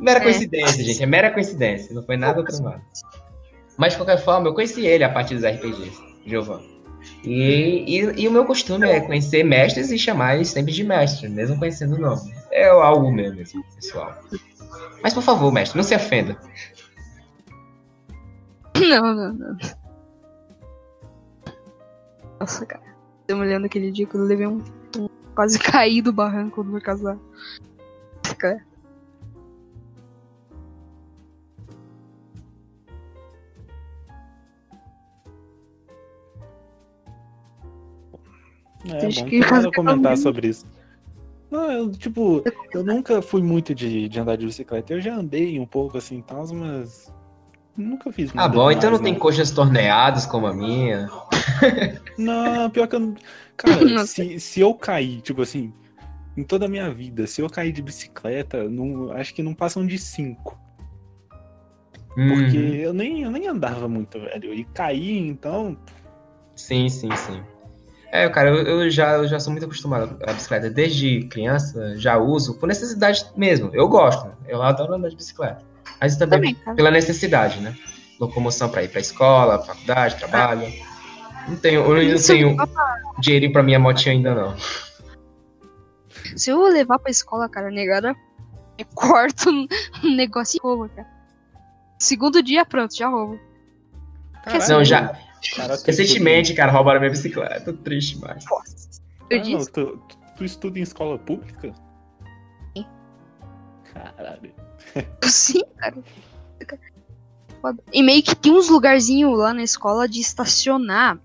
[0.00, 0.22] Mera é.
[0.22, 2.80] coincidência, gente, é mera coincidência, não foi nada outro mais.
[3.76, 6.80] Mas de qualquer forma, eu conheci ele a partir dos RPGs, Giovanni.
[7.24, 11.28] E, e, e, o meu costume é conhecer mestres e chamar eles sempre de mestre,
[11.28, 12.34] mesmo conhecendo o nome.
[12.50, 14.14] É algo meu mesmo, pessoal.
[15.02, 16.38] Mas por favor, mestre, não se ofenda.
[18.76, 19.56] Não, não, não.
[22.38, 22.82] Nossa, cara.
[23.28, 24.62] Eu me lembro aquele dia que eu levei um.
[25.34, 27.18] Quase caí do barranco do meu casal.
[38.88, 40.16] É Acho bom que fazer comentar também.
[40.16, 40.66] sobre isso.
[41.50, 44.92] Não, eu, tipo, eu nunca fui muito de, de andar de bicicleta.
[44.92, 47.12] Eu já andei um pouco assim e tal, mas
[47.76, 49.18] nunca fiz Ah, nada bom, então demais, não tem né?
[49.18, 51.08] coxas torneadas como a minha.
[52.16, 53.14] Não, pior que eu não.
[53.56, 55.72] Cara, Não se, se eu cair, tipo assim,
[56.36, 59.86] em toda a minha vida, se eu cair de bicicleta, não, acho que não passam
[59.86, 60.58] de cinco.
[62.28, 62.74] Porque Uhum.
[62.74, 64.52] eu, nem, eu nem andava muito, velho.
[64.52, 65.76] E cair, então.
[66.54, 67.42] Sim, sim, sim.
[68.12, 70.68] É, cara, eu, eu já, eu já sou muito acostumado à bicicleta.
[70.68, 73.70] Desde criança, já uso, por necessidade mesmo.
[73.72, 75.62] Eu gosto, eu adoro andar de bicicleta.
[76.00, 76.76] Mas também, Também, cara.
[76.76, 77.76] pela necessidade, né?
[78.18, 80.66] Locomoção pra ir pra escola, faculdade, trabalho.
[81.48, 82.56] Não tenho, eu não tenho
[83.18, 84.56] dinheiro pra minha motinha ainda, não.
[86.36, 88.14] Se eu levar pra escola, cara, negada,
[88.78, 89.66] eu corto um
[90.16, 91.08] negócio e roubo, cara.
[91.98, 93.38] Segundo dia, pronto, já roubo.
[94.42, 95.16] Caralho, Não, já.
[95.56, 97.60] Cara, Recentemente, cara, roubaram minha bicicleta.
[97.60, 98.44] Tô triste demais.
[99.30, 99.72] Eu Ah, disse.
[99.72, 101.72] tu, tu- tu estuda em escola pública?
[102.76, 102.86] Sim.
[103.92, 104.52] Caralho.
[105.24, 105.96] Sim, cara.
[107.92, 111.18] E meio que tem uns lugarzinhos lá na escola de estacionar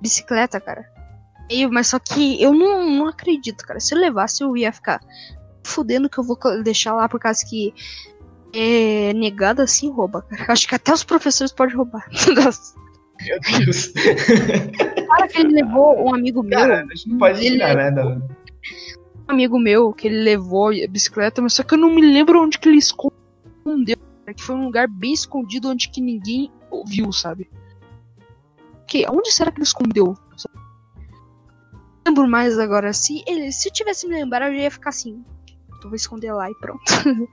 [0.00, 0.88] bicicleta, cara.
[1.50, 3.80] E, mas só que eu não, não acredito, cara.
[3.80, 5.00] Se eu levasse, eu ia ficar
[5.64, 7.74] fudendo que eu vou deixar lá por causa que
[8.54, 10.52] é negada assim rouba, cara.
[10.52, 12.06] Acho que até os professores podem roubar.
[13.24, 13.88] Meu Deus.
[15.08, 16.58] Cara, que ele levou um amigo meu.
[16.58, 17.90] Cara, a gente não pode tirar, né?
[17.90, 18.04] da-
[19.28, 22.40] um amigo meu que ele levou a bicicleta, mas só que eu não me lembro
[22.42, 23.96] onde que ele escondeu.
[24.24, 27.48] cara, Que foi um lugar bem escondido onde que ninguém ouviu, sabe?
[28.86, 30.16] Que, onde será que ele escondeu?
[30.36, 30.54] Sabe?
[31.72, 32.92] Não lembro mais agora.
[32.92, 35.24] Se ele, se eu tivesse me lembrado, eu ia ficar assim.
[35.82, 36.82] Eu vou esconder lá e pronto.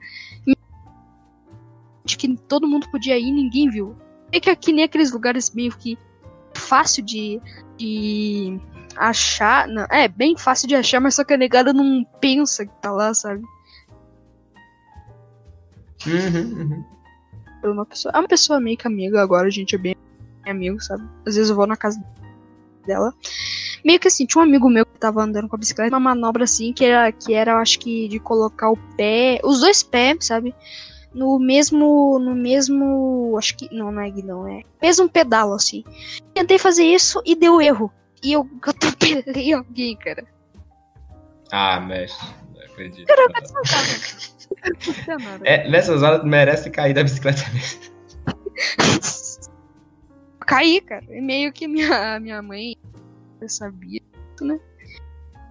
[2.04, 3.96] Acho que todo mundo podia ir ninguém viu.
[4.34, 5.96] É que aqui nem aqueles lugares meio que
[6.54, 7.40] fácil de,
[7.76, 8.60] de
[8.96, 9.68] achar.
[9.68, 12.90] Não, é bem fácil de achar, mas só que a negada não pensa que tá
[12.90, 13.44] lá, sabe?
[16.04, 16.84] Uhum, uhum.
[17.60, 18.10] Por uma pessoa.
[18.12, 19.94] É uma pessoa meio que amiga agora, a gente é bem
[20.44, 21.08] amigo, sabe?
[21.24, 22.02] Às vezes eu vou na casa
[22.84, 23.14] dela.
[23.84, 26.42] Meio que assim, tinha um amigo meu que tava andando com a bicicleta, uma manobra
[26.42, 30.26] assim, que era, que era, eu acho que, de colocar o pé, os dois pés,
[30.26, 30.52] sabe?
[31.14, 35.84] No mesmo, no mesmo, acho que, não, não é guidão, é mesmo pedal, assim.
[36.34, 37.92] Tentei fazer isso e deu erro.
[38.22, 40.24] E eu atropelei alguém, cara.
[41.52, 42.26] Ah, mestre.
[42.52, 43.06] Não acredito.
[44.86, 45.46] Não sei nada.
[45.48, 47.94] É, nessas horas merece cair da bicicleta mesmo.
[50.40, 51.04] Caí, cara.
[51.08, 52.76] E meio que minha, minha mãe
[53.48, 54.00] sabia,
[54.40, 54.58] né?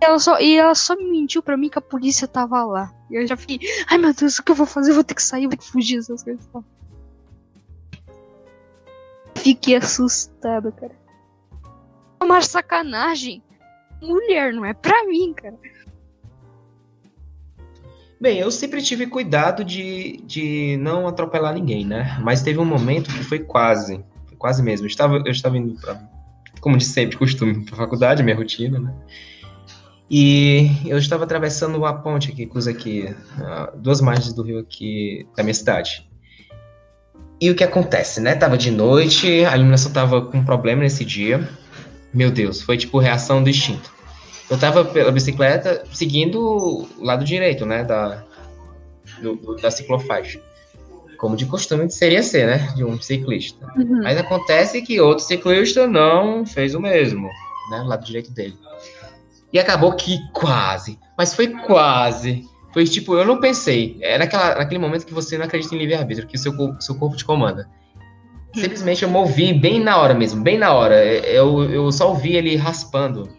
[0.04, 2.94] Ela, só, e ela só me mentiu pra mim que a polícia tava lá.
[3.10, 4.92] E eu já fiquei, ai meu Deus, o que eu vou fazer?
[4.92, 6.50] Eu vou ter que sair, eu vou ter que fugir dessas coisas.
[9.36, 10.96] Fiquei assustado, cara.
[12.22, 13.42] Uma sacanagem.
[14.02, 15.58] Mulher, não é pra mim, cara.
[18.20, 22.18] Bem, eu sempre tive cuidado de, de não atropelar ninguém, né?
[22.22, 24.04] Mas teve um momento que foi quase.
[24.28, 24.86] Foi quase mesmo.
[24.86, 26.02] Eu estava, eu estava indo pra,
[26.62, 28.94] como de sempre, costume, pra faculdade, minha rotina, né?
[30.16, 33.16] E eu estava atravessando uma ponte aqui, cruza aqui,
[33.78, 36.08] duas margens do rio aqui da minha cidade.
[37.42, 38.36] E o que acontece, né?
[38.36, 41.50] Tava de noite, a iluminação tava com problema nesse dia.
[42.14, 43.92] Meu Deus, foi tipo reação do instinto.
[44.52, 47.84] Eu tava pela bicicleta seguindo o lado direito, né?
[47.84, 48.24] Da,
[49.20, 50.40] do- do- da ciclofaixa.
[51.18, 52.72] Como de costume seria ser, né?
[52.76, 53.66] De um ciclista.
[53.76, 54.04] Uhum.
[54.04, 57.28] Mas acontece que outro ciclista não fez o mesmo,
[57.72, 57.80] né?
[57.80, 58.56] Do lado direito dele.
[59.54, 62.44] E acabou que quase, mas foi quase.
[62.74, 64.00] Foi tipo, eu não pensei.
[64.02, 66.96] É naquela, naquele momento que você não acredita em livre-arbítrio, que o seu, corpo- seu
[66.96, 67.70] corpo te comanda.
[68.56, 70.96] Simplesmente eu movi bem na hora mesmo, bem na hora.
[71.06, 73.30] Eu, eu só ouvi ele raspando,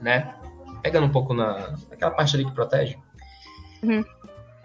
[0.00, 0.34] né?
[0.82, 2.96] Pegando um pouco na, naquela parte ali que protege.
[3.82, 4.02] Uhum.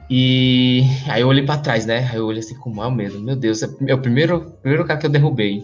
[0.09, 2.07] E aí eu olhei pra trás, né?
[2.09, 3.19] Aí eu olhei assim com mau medo.
[3.19, 5.63] Meu Deus, é o primeiro, primeiro cara que eu derrubei.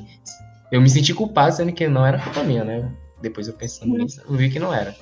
[0.69, 2.91] Eu me senti culpado, sendo que não era culpa minha, né?
[3.23, 3.99] Depois eu pensando Uhum.
[3.99, 4.93] nisso, eu vi que não era.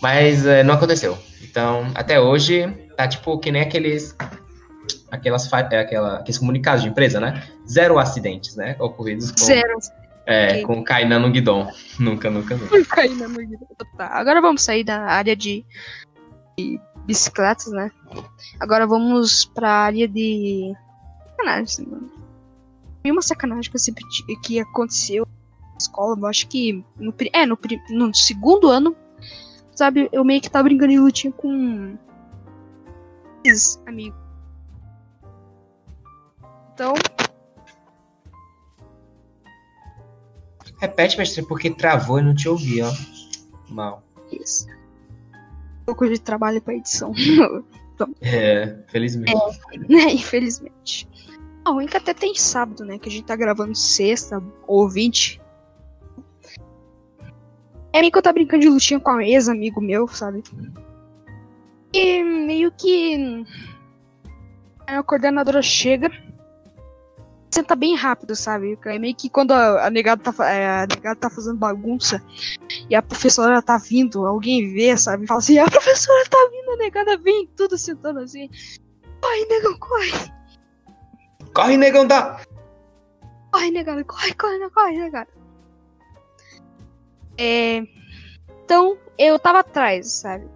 [0.00, 1.18] Mas é, não aconteceu.
[1.42, 4.16] Então, até hoje, tá tipo que nem aqueles.
[5.10, 7.46] Aquelas, é, aquela, aqueles comunicados de empresa, né?
[7.68, 8.76] Zero acidentes, né?
[8.78, 9.78] Ocorridos com, Zero.
[10.26, 11.70] é, com Kainan no guidão.
[12.00, 12.74] Nunca, nunca, nunca.
[13.18, 13.66] Na mangueira.
[13.96, 15.64] Tá, agora vamos sair da área de,
[16.58, 17.90] de bicicletas, né?
[18.58, 20.72] Agora vamos pra área de
[21.36, 22.10] sacanagem, mano.
[23.04, 25.26] E uma sacanagem que eu sempre ti- que aconteceu
[25.78, 27.58] escola, eu acho que no, é, no,
[27.90, 28.96] no segundo ano
[29.74, 31.96] sabe, eu meio que tava brincando de lutinha com.
[33.86, 34.16] amigo.
[36.74, 36.94] Então.
[40.78, 42.92] Repete, mestre, porque travou e não te ouvi, ó.
[43.68, 44.02] Mal.
[44.32, 44.66] Isso.
[45.82, 47.12] Um pouco de trabalho pra edição.
[48.20, 49.32] É, felizmente.
[49.72, 50.12] É, né?
[50.12, 51.08] Infelizmente.
[51.64, 52.98] A ruim é que até tem sábado, né?
[52.98, 55.40] Que a gente tá gravando sexta ou 20.
[57.92, 60.42] É meio que eu tava brincando de lutinha com um ex-amigo meu, sabe?
[61.92, 63.44] E meio que.
[64.86, 66.10] A coordenadora chega.
[67.50, 68.78] Senta bem rápido, sabe?
[68.86, 72.22] É meio que quando a, a, negada tá, é, a negada tá fazendo bagunça
[72.88, 75.26] e a professora tá vindo, alguém vê, sabe?
[75.26, 78.48] Fala assim: a professora tá vindo, a negada vem, tudo sentando assim.
[79.20, 80.32] Corre, negão, corre!
[81.54, 82.40] Corre, negão, tá!
[83.52, 85.41] Corre, negada, corre, corre, corre, negada.
[87.38, 87.82] É...
[88.64, 90.48] Então, eu tava atrás, sabe?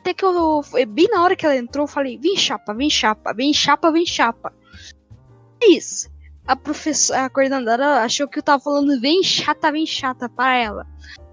[0.00, 0.62] Até que eu.
[0.88, 4.06] Bem na hora que ela entrou, eu falei: vem chapa, vem chapa, vem chapa, vem
[4.06, 4.52] chapa.
[5.62, 6.08] É isso.
[6.46, 10.86] A professora, a coordenadora achou que eu tava falando vem chata, vem chata para ela.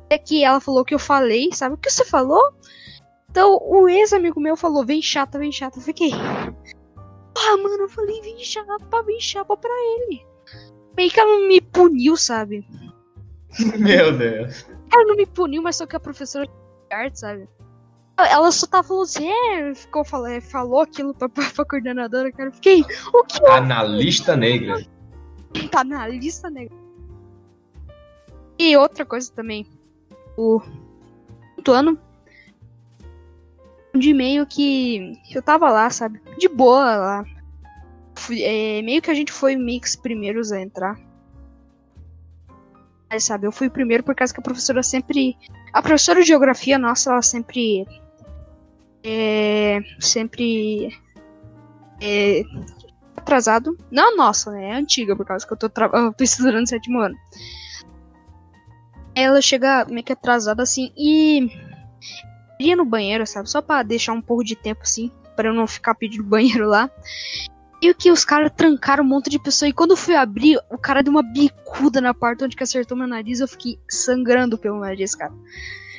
[0.05, 1.75] Até que ela falou que eu falei, sabe?
[1.75, 2.53] O que você falou?
[3.29, 5.79] Então, o ex-amigo meu falou: vem chata, vem chata.
[5.79, 6.11] Eu fiquei.
[6.13, 10.25] Ah, mano, eu falei: vem chapa, vem chapa pra ele.
[10.97, 12.65] Meio que ela me puniu, sabe?
[13.79, 14.65] Meu Deus.
[14.91, 17.47] Ela não me puniu, mas só que a professora de arte, sabe?
[18.17, 22.31] Ela só tava falando assim, é, ficou, falou, é, falou aquilo pra, pra, pra coordenadora,
[22.31, 22.49] cara.
[22.49, 23.41] Eu fiquei, o que?
[23.41, 24.85] Tá na lista negra.
[25.71, 26.75] Tá na lista negra.
[28.57, 29.67] E outra coisa também.
[30.37, 30.61] O
[31.65, 31.99] quinto ano
[33.93, 36.21] de meio que eu tava lá, sabe?
[36.37, 37.25] De boa lá.
[38.15, 40.99] Fui, é, meio que a gente foi meio que os primeiros a entrar
[43.19, 43.47] sabe?
[43.47, 45.37] Eu fui primeiro por causa que a professora sempre.
[45.73, 47.85] A professora de geografia nossa, ela sempre.
[49.03, 50.97] É, sempre.
[52.01, 52.43] É,
[53.15, 53.77] atrasado.
[53.91, 54.69] Não nossa, né?
[54.69, 55.89] É antiga, por causa que eu tô, tra...
[55.93, 57.15] eu tô estudando sétimo ano.
[59.15, 61.49] Ela chega meio que atrasada assim e.
[62.59, 63.49] ia no banheiro, sabe?
[63.49, 65.11] Só pra deixar um pouco de tempo assim.
[65.35, 66.89] para eu não ficar pedindo banheiro lá.
[67.81, 69.69] E o que os caras trancaram um monte de pessoa.
[69.69, 72.97] E quando eu fui abrir, o cara deu uma bicuda na parte onde que acertou
[72.97, 73.39] meu nariz.
[73.39, 75.33] Eu fiquei sangrando pelo nariz, cara.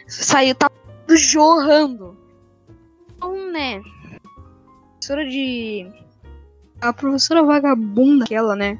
[0.07, 0.71] Saiu, tá
[1.09, 2.17] jorrando.
[3.15, 3.81] Então, né?
[4.93, 5.87] Professora de.
[6.81, 8.79] A professora vagabunda, aquela, né?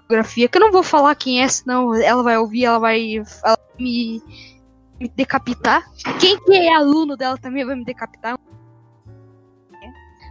[0.00, 3.56] Geografia, que eu não vou falar quem é, senão ela vai ouvir, ela vai, ela
[3.56, 4.22] vai me,
[4.98, 5.88] me decapitar.
[6.18, 8.38] Quem que é aluno dela também vai me decapitar.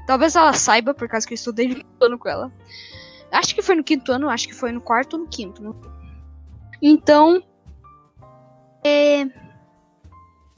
[0.09, 2.51] Talvez ela saiba, por causa que eu estudei no quinto ano com ela.
[3.31, 5.75] Acho que foi no quinto ano, acho que foi no quarto ou no quinto.
[6.81, 7.43] Então.
[8.83, 9.21] É...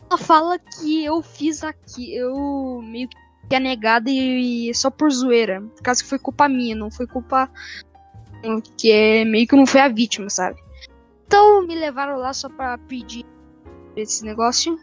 [0.10, 2.16] Ela fala que eu fiz aqui.
[2.16, 5.60] Eu meio que é negada e, só por zoeira.
[5.60, 7.52] Por causa que foi culpa minha, não foi culpa.
[8.78, 10.58] Que é meio que não foi a vítima, sabe?
[11.28, 13.26] Então me levaram lá só pra pedir
[13.98, 14.80] esse negócio.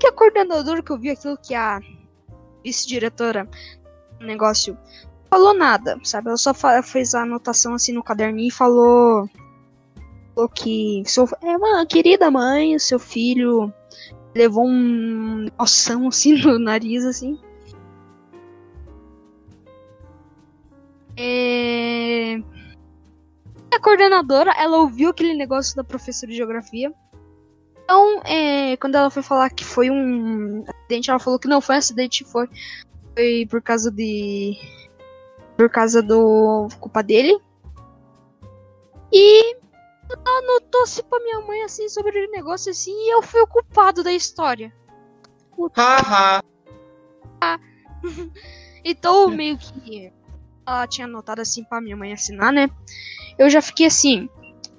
[0.00, 1.80] Que a coordenadora que eu vi aquilo que a
[2.64, 3.48] vice-diretora
[4.22, 4.76] negócio.
[5.30, 6.28] Falou nada, sabe?
[6.28, 9.28] Ela só fez a anotação assim no caderninho e falou.
[10.34, 11.02] Falou que.
[11.06, 13.72] Seu, é uma querida mãe, seu filho
[14.34, 17.38] levou um noção assim no nariz, assim.
[21.16, 22.36] É...
[23.74, 26.92] A coordenadora, ela ouviu aquele negócio da professora de geografia.
[27.84, 31.74] Então, é, quando ela foi falar que foi um acidente, ela falou que não foi
[31.74, 32.48] um acidente, foi
[33.14, 34.56] foi por causa de.
[35.56, 36.68] Por causa do.
[36.80, 37.38] culpa dele.
[39.12, 39.56] E
[40.24, 44.12] anotou-se pra minha mãe assim sobre o negócio assim e eu fui o culpado da
[44.12, 44.72] história.
[45.76, 46.42] Haha.
[48.84, 50.12] então, meio que
[50.66, 52.68] ela tinha anotado assim pra minha mãe assinar, né?
[53.38, 54.28] Eu já fiquei assim.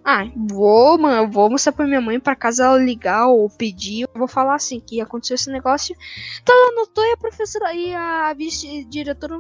[0.06, 4.02] Ah, vou, mano, vou mostrar pra minha mãe pra casa ela ligar ou pedir.
[4.02, 5.96] Eu vou falar assim que aconteceu esse negócio.
[6.42, 9.40] Então ela anotou e a professora e a vice-diretora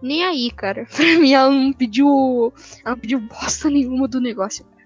[0.00, 0.86] nem aí, cara.
[0.94, 2.52] Pra mim ela não pediu.
[2.84, 4.76] Ela não pediu bosta nenhuma do negócio, cara.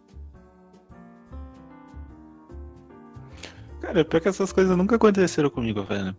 [3.80, 6.16] Cara, pior que essas coisas nunca aconteceram comigo, velho.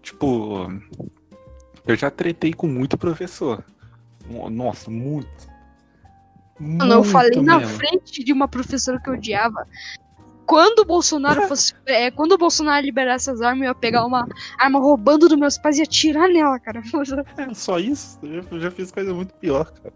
[0.00, 0.72] Tipo,
[1.86, 3.62] eu já tretei com muito professor.
[4.50, 5.53] Nossa, muito.
[6.58, 9.66] Mano, eu falei na frente de uma professora que eu odiava.
[10.46, 11.74] Quando o Bolsonaro fosse.
[11.86, 14.26] É, quando o Bolsonaro liberasse as armas, eu ia pegar uma
[14.58, 16.82] arma roubando dos meus pais e atirar nela, cara.
[17.36, 18.18] É só isso?
[18.22, 19.94] Eu já fiz coisa muito pior, cara.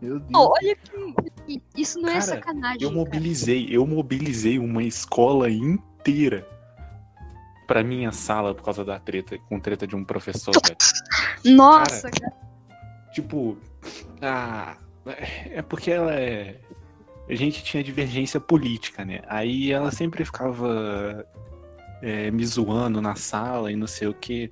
[0.00, 0.30] Meu Deus.
[0.34, 1.62] Oh, olha que.
[1.76, 2.82] Isso não é cara, é sacanagem.
[2.82, 3.74] Eu mobilizei, cara.
[3.74, 6.46] eu mobilizei uma escola inteira
[7.66, 11.56] pra minha sala por causa da treta, com treta de um professor, velho.
[11.56, 12.32] Nossa, cara.
[13.12, 13.56] Tipo,
[14.20, 16.56] ah, é porque ela é.
[17.28, 19.20] A gente tinha divergência política, né?
[19.28, 21.24] Aí ela sempre ficava
[22.02, 24.50] é, me zoando na sala e não sei o que.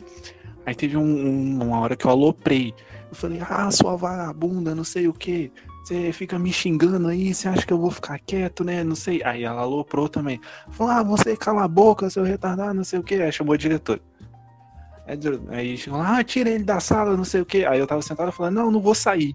[0.64, 2.72] Aí teve um, um, uma hora que eu aloprei.
[3.08, 5.52] Eu falei, ah, sua vagabunda, não sei o que.
[5.82, 8.84] Você fica me xingando aí, você acha que eu vou ficar quieto, né?
[8.84, 9.22] Não sei.
[9.24, 10.40] Aí ela aloprou também.
[10.70, 13.16] Falou, ah, você cala a boca, seu retardado, não sei o que.
[13.16, 14.00] Aí chamou o diretor.
[15.48, 17.64] Aí chegou lá, ah, tira ele da sala, não sei o que.
[17.64, 19.34] Aí eu tava sentado falei, não, não vou sair.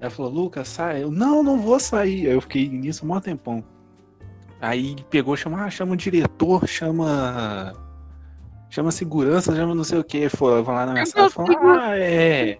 [0.00, 1.02] Ela falou, Lucas, sai.
[1.02, 2.28] Eu, não, não vou sair.
[2.28, 3.64] Aí eu fiquei nisso um tempão.
[4.60, 7.72] Aí pegou, chama, ah, chama o diretor, chama.
[8.70, 10.28] Chama segurança, chama não sei o que.
[10.28, 12.58] Foi lá na minha sala e ah, é.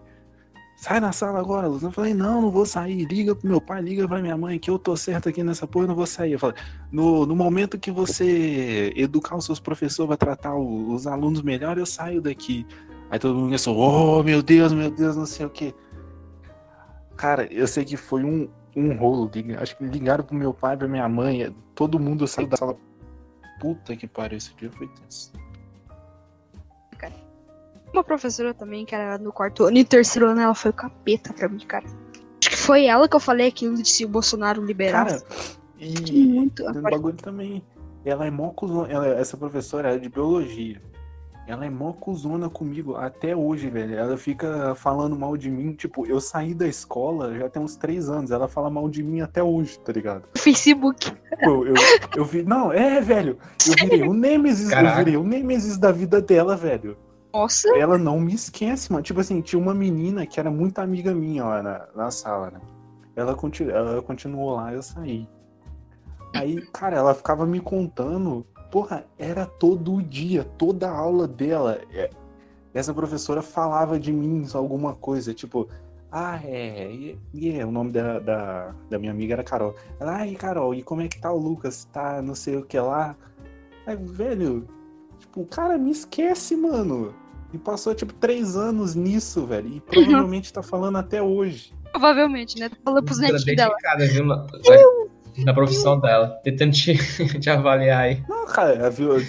[0.76, 1.82] Sai na sala agora, Lucas.
[1.82, 3.04] Eu falei, não, não vou sair.
[3.04, 5.88] Liga pro meu pai, liga pra minha mãe, que eu tô certo aqui nessa porra,
[5.88, 6.32] não vou sair.
[6.32, 6.56] Eu falei,
[6.90, 11.78] no, no momento que você educar os seus professores, vai tratar o, os alunos melhor,
[11.78, 12.64] eu saio daqui.
[13.10, 15.74] Aí todo mundo começou, oh, meu Deus, meu Deus, não sei o que.
[17.18, 19.30] Cara, eu sei que foi um, um rolo.
[19.60, 21.54] Acho que ligaram pro meu pai, pra minha mãe.
[21.74, 22.76] Todo mundo saiu da sala.
[23.60, 25.32] Puta que pariu, esse dia foi tenso.
[27.92, 31.48] Uma professora também, que era no quarto ano e terceiro ano, ela foi capeta pra
[31.48, 31.86] mim, cara.
[31.86, 35.06] Acho que foi ela que eu falei aquilo de se o Bolsonaro liberar.
[35.06, 35.22] Cara,
[35.78, 36.68] e muito.
[36.68, 37.62] O bagulho também.
[38.04, 38.92] Ela é mó cuzona.
[38.92, 40.80] Ela, essa professora é de biologia.
[41.48, 43.96] Ela é mó cuzona comigo até hoje, velho.
[43.96, 45.72] Ela fica falando mal de mim.
[45.72, 48.30] Tipo, eu saí da escola já tem uns três anos.
[48.30, 50.24] Ela fala mal de mim até hoje, tá ligado?
[50.36, 51.10] Facebook.
[51.42, 51.74] Pô, eu,
[52.14, 52.42] eu vi.
[52.42, 53.38] Não, é, velho.
[53.66, 54.68] Eu virei o Nemesis.
[54.68, 54.90] Caraca.
[55.00, 56.98] Eu virei o Nemesis da vida dela, velho.
[57.32, 57.74] Nossa.
[57.78, 59.02] Ela não me esquece, mano.
[59.02, 62.60] Tipo assim, tinha uma menina que era muito amiga minha lá na, na sala, né?
[63.16, 65.26] Ela, continu, ela continuou lá eu saí.
[66.34, 71.80] Aí, cara, ela ficava me contando Porra, era todo dia, toda a aula dela.
[71.92, 72.10] É,
[72.74, 75.68] essa professora falava de mim alguma coisa, tipo,
[76.10, 79.74] ah, é, e, e é, o nome da, da, da, minha amiga era Carol.
[80.00, 81.84] Ela, ai, Carol, e como é que tá o Lucas?
[81.92, 83.14] Tá não sei o que lá?
[83.86, 84.66] Aí, velho,
[85.18, 87.14] tipo, o cara me esquece, mano.
[87.52, 89.68] E passou, tipo, três anos nisso, velho.
[89.68, 91.74] E provavelmente tá falando até hoje.
[91.90, 92.68] Provavelmente, né?
[92.68, 93.74] Tá falando pros netos dela.
[94.64, 95.10] Viu?
[95.44, 96.96] Na profissão dela, tentando te,
[97.38, 98.24] te avaliar aí.
[98.28, 99.24] Não, cara, viu?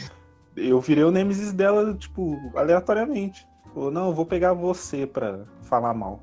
[0.55, 3.47] Eu virei o Nemesis dela, tipo, aleatoriamente.
[3.73, 6.21] Falou, não, eu vou pegar você pra falar mal.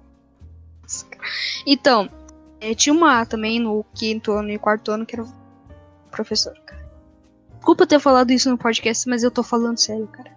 [1.66, 2.08] Então,
[2.60, 5.26] é, tinha uma também no quinto ano e quarto ano que era
[6.10, 6.86] professor, cara.
[7.54, 10.35] Desculpa ter falado isso no podcast, mas eu tô falando sério, cara.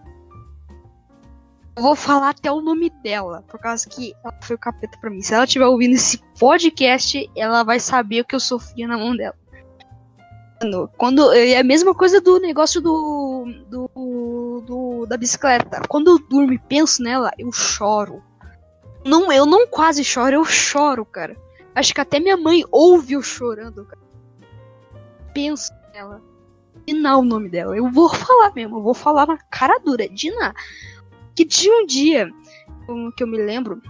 [1.79, 5.21] Vou falar até o nome dela, por causa que ela foi o capeta pra mim.
[5.21, 9.15] Se ela estiver ouvindo esse podcast, ela vai saber o que eu sofria na mão
[9.15, 9.35] dela.
[10.97, 15.81] Quando, é a mesma coisa do negócio do, do, do da bicicleta.
[15.87, 18.21] Quando eu durmo e penso nela, eu choro.
[19.05, 21.37] Não, eu não quase choro, eu choro, cara.
[21.73, 24.01] Acho que até minha mãe ouve eu chorando, cara.
[25.33, 26.21] Penso nela.
[26.85, 27.77] Dina o nome dela.
[27.77, 30.09] Eu vou falar mesmo, eu vou falar na cara dura.
[30.09, 30.53] Dina.
[31.39, 32.29] Que tinha um dia
[33.15, 33.81] que eu me lembro.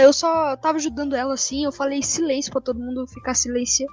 [0.00, 3.86] Eu só tava ajudando ela assim, eu falei silêncio para todo mundo ficar silêncio,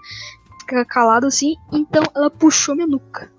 [0.62, 1.58] ficar calado assim.
[1.74, 3.30] Então ela puxou minha nuca.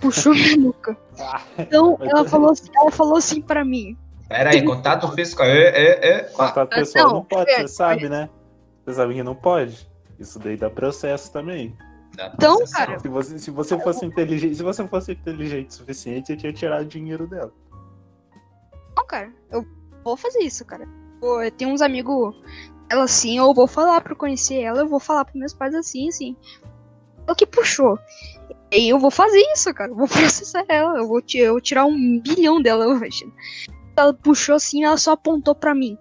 [0.00, 0.96] Puxou minha nuca.
[1.58, 3.98] Então ela falou assim, ela falou assim para mim.
[4.28, 5.42] Pera aí, contato físico.
[5.42, 6.22] É, é, é.
[6.22, 8.30] Contato pessoal não, não pode, é, você sabe, né?
[8.84, 9.90] Você sabe que não pode.
[10.20, 11.76] Isso daí dá processo também.
[12.34, 12.98] Então, cara.
[12.98, 16.82] Se você, se você fosse inteligente, se você fosse inteligente o suficiente, você tinha tirado
[16.82, 17.52] o dinheiro dela.
[18.96, 19.64] Não, cara, eu
[20.04, 20.86] vou fazer isso, cara.
[21.22, 22.34] Eu tenho uns amigos
[22.90, 26.08] ela assim, eu vou falar pra conhecer ela, eu vou falar pros meus pais assim,
[26.08, 26.36] assim.
[27.28, 27.98] O que puxou.
[28.72, 29.92] E eu vou fazer isso, cara.
[29.92, 30.98] Eu vou processar ela.
[30.98, 33.32] Eu vou, eu vou tirar um bilhão dela hoje.
[33.96, 35.96] Ela puxou assim, ela só apontou pra mim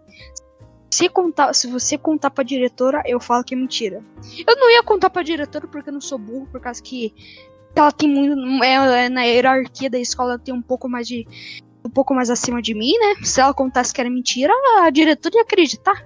[0.90, 4.04] se, contar, se você contar pra diretora, eu falo que é mentira.
[4.46, 7.14] Eu não ia contar pra diretora porque eu não sou burro, por causa que
[7.76, 8.64] ela tem muito.
[8.64, 11.28] É, é, na hierarquia da escola ela tem um pouco mais de.
[11.86, 13.24] um pouco mais acima de mim, né?
[13.24, 16.06] Se ela contasse que era mentira, a diretora ia acreditar.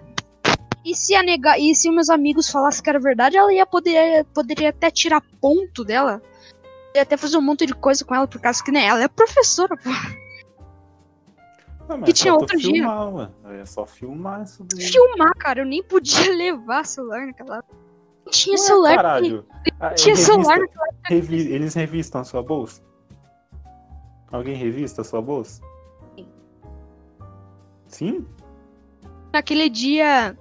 [0.86, 4.26] E se a negar, e se meus amigos falassem que era verdade, ela ia poder
[4.34, 6.22] poderia até tirar ponto dela.
[6.94, 9.08] Ia até fazer um monte de coisa com ela, por causa que né, ela é
[9.08, 9.90] professora, pô.
[11.88, 13.12] Não, que tinha outro filmar, dia.
[13.12, 13.34] Mano.
[13.62, 14.82] É só filmar isso daí.
[14.86, 17.76] Filmar, cara, eu nem podia levar celular naquela época.
[18.26, 18.96] Não tinha Ué, celular.
[18.96, 19.46] Caralho.
[19.80, 21.10] Ah, tinha revista, celular naquela época.
[21.10, 22.82] Revi eles revistam a sua bolsa?
[24.32, 25.62] Alguém revista a sua bolsa?
[26.16, 26.28] Sim.
[27.88, 28.26] Sim?
[29.32, 30.38] Naquele dia.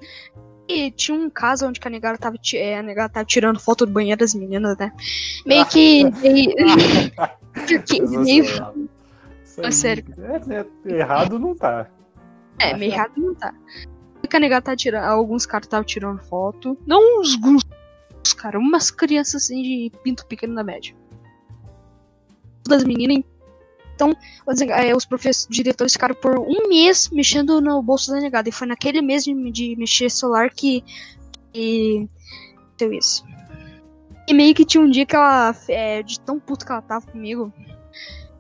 [0.69, 3.93] E tinha um caso onde a negada tava, é, a negada tava tirando foto do
[3.93, 4.93] banheiro das meninas, né?
[5.45, 6.05] Meio que.
[6.21, 6.55] meio,
[7.85, 8.45] que- meio,
[9.53, 10.05] Isso aí, É sério.
[10.19, 11.91] é- é- errado não tá.
[12.59, 13.55] é, meio errado não tá.
[14.29, 15.05] Que a negada tá tirando.
[15.05, 16.79] Alguns caras estavam tirando foto.
[16.87, 17.63] Não uns alguns
[18.37, 20.95] caras, umas crianças assim de pinto pequeno na média.
[22.67, 23.25] Das meninas.
[23.95, 24.17] Então,
[24.71, 28.49] é, os professores, diretores ficaram por um mês mexendo no bolso da negada.
[28.49, 30.83] E foi naquele mês de, de mexer celular que.
[31.53, 32.09] que
[32.79, 33.25] deu isso.
[34.27, 35.55] E meio que tinha um dia que ela.
[35.69, 37.53] é, de tão puto que ela tava comigo.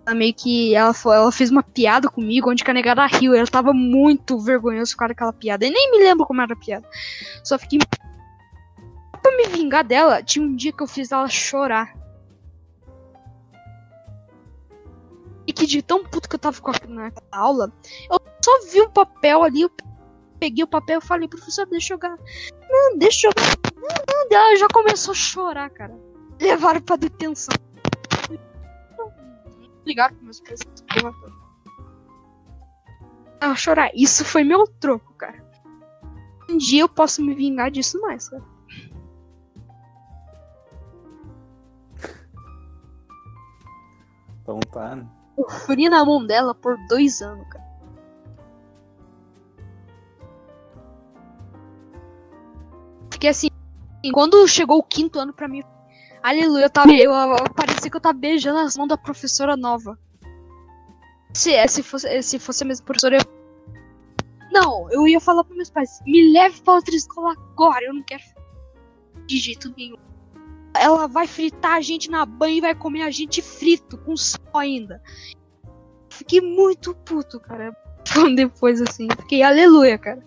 [0.07, 0.75] Ela meio que.
[0.75, 3.35] Ela, ela fez uma piada comigo onde que a negada riu.
[3.35, 5.65] Ela tava muito vergonhoso com aquela piada.
[5.65, 6.87] Eu nem me lembro como era a piada.
[7.45, 7.79] Só fiquei.
[9.23, 11.95] Pra me vingar dela, tinha um dia que eu fiz ela chorar.
[15.47, 17.73] E que de tão puto que eu tava com a, naquela aula,
[18.11, 19.71] eu só vi um papel ali, eu
[20.39, 22.17] peguei o papel e falei, professor, deixa eu jogar.
[22.69, 23.33] Não, deixa eu.
[23.77, 25.97] Não, não, ela já começou a chorar, cara.
[26.41, 27.55] Levaram pra detenção.
[29.85, 30.61] Ligaram pros meus pais.
[31.01, 31.43] porra.
[33.41, 33.91] Ela chorar.
[33.95, 35.45] Isso foi meu troco, cara.
[36.49, 38.45] Um dia eu posso me vingar disso mais, cara.
[44.43, 44.97] Então tá.
[44.97, 45.07] né?
[45.37, 47.65] Eu fui na mão dela por dois anos, cara.
[53.11, 53.49] Fiquei assim,
[54.13, 55.63] quando chegou o quinto ano pra mim,
[56.23, 59.99] aleluia, eu tava, eu, eu- parecia que eu tava beijando as mãos da professora nova.
[61.35, 63.43] Se, é, se, fosse, se fosse a mesma professora, eu...
[64.53, 68.03] Não, eu ia falar pros meus pais, me leve pra outra escola agora, eu não
[68.03, 68.23] quero
[69.27, 69.97] de jeito nenhum.
[70.75, 74.41] Ela vai fritar a gente na banha e vai comer a gente frito, com sal
[74.55, 75.03] ainda.
[76.11, 77.75] Fiquei muito puto, cara.
[78.37, 79.09] Depois, assim.
[79.21, 80.23] Fiquei aleluia, cara.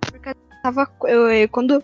[0.00, 0.90] Porque eu tava.
[1.04, 1.80] Eu- quando.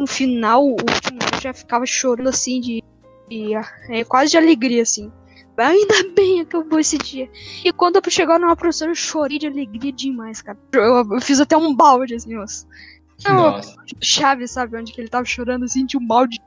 [0.00, 2.82] No final, o último, eu já ficava chorando, assim, de.
[3.28, 3.52] de
[3.90, 5.12] é, quase de alegria, assim.
[5.58, 7.30] Ainda bem acabou esse dia.
[7.62, 10.58] E quando eu chegar numa professora, eu chorei de alegria demais, cara.
[10.72, 12.46] Eu, eu fiz até um balde, assim, ó.
[13.28, 13.76] Nossa.
[14.00, 14.78] Chaves, sabe?
[14.78, 16.38] Onde que ele tava chorando, assim, tinha um balde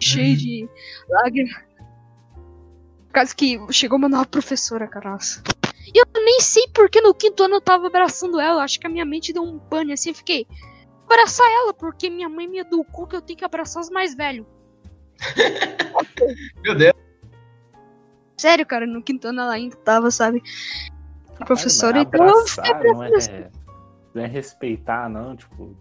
[0.00, 0.66] cheio de
[1.10, 1.54] lágrimas.
[3.08, 5.10] Por causa que chegou uma nova professora, cara.
[5.10, 5.42] Nossa.
[5.94, 8.64] E eu nem sei porque no quinto ano eu tava abraçando ela.
[8.64, 10.08] Acho que a minha mente deu um pane assim.
[10.08, 10.46] Eu fiquei.
[11.06, 14.46] Abraçar ela, porque minha mãe me educou que eu tenho que abraçar os mais velhos.
[16.62, 16.94] Meu Deus.
[18.36, 20.42] Sério, cara, no quinto ano ela ainda tava, sabe?
[21.38, 23.50] A professora, então eu não é,
[24.14, 25.36] não é respeitar, não.
[25.36, 25.76] Tipo,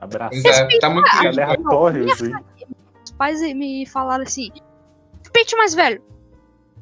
[0.00, 0.68] abraçar.
[0.80, 2.66] Tá muito É aleatório aí.
[3.04, 4.50] os pais me falaram assim:
[5.22, 6.02] respeite o mais velho.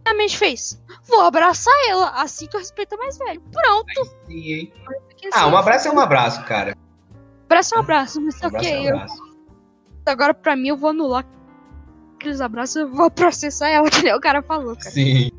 [0.05, 0.83] Minha mente fez.
[1.07, 3.41] Vou abraçar ela, assim que eu respeito o mais velho.
[3.53, 4.05] Pronto.
[4.27, 4.73] Sim, hein?
[4.85, 6.77] Porque, Ah, assim, um abraço é um abraço, cara.
[7.53, 8.77] Abraço é um abraço, mas Um abraço ok.
[8.77, 9.23] é um eu- abraço.
[10.07, 11.25] agora pra mim eu vou anular
[12.17, 14.91] aqueles abraços, eu vou processar ela, que nem o cara falou, cara.
[14.91, 15.31] Sim.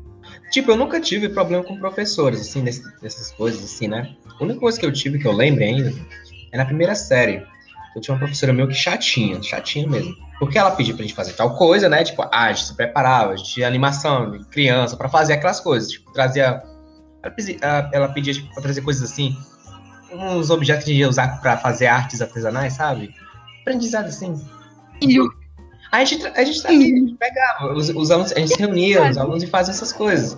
[0.50, 4.14] Tipo, eu nunca tive problema com professores, assim, nesse- nessas coisas, assim, né?
[4.40, 5.92] A única coisa que eu tive, que eu lembro ainda,
[6.52, 7.44] é na primeira série.
[7.94, 10.14] Eu tinha uma professora meio que chatinha, chatinha mesmo.
[10.38, 12.02] Porque ela pedia pra gente fazer tal coisa, né?
[12.04, 15.90] Tipo, ah, a gente se preparava, a gente tinha animação criança pra fazer aquelas coisas.
[15.90, 16.62] Tipo, trazia.
[17.22, 17.56] Ela pedia,
[17.92, 19.36] ela pedia tipo, pra trazer coisas assim,
[20.14, 23.14] uns objetos que a gente ia usar pra fazer artes artesanais, sabe?
[23.62, 24.40] Aprendizado assim.
[25.02, 25.28] Filho,
[25.92, 29.08] A gente, a gente trazia, a gente pegava, os, os alunos, a gente se reunia,
[29.10, 30.36] os alunos e fazia essas coisas.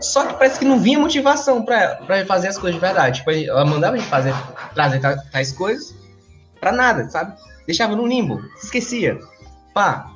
[0.00, 3.18] Só que parece que não vinha motivação pra, pra fazer as coisas de verdade.
[3.18, 4.34] Tipo, ela mandava a gente fazer,
[4.74, 5.94] trazer ta- tais coisas
[6.60, 7.34] pra nada, sabe?
[7.66, 9.18] Deixava no limbo, se esquecia.
[9.72, 10.10] Pá.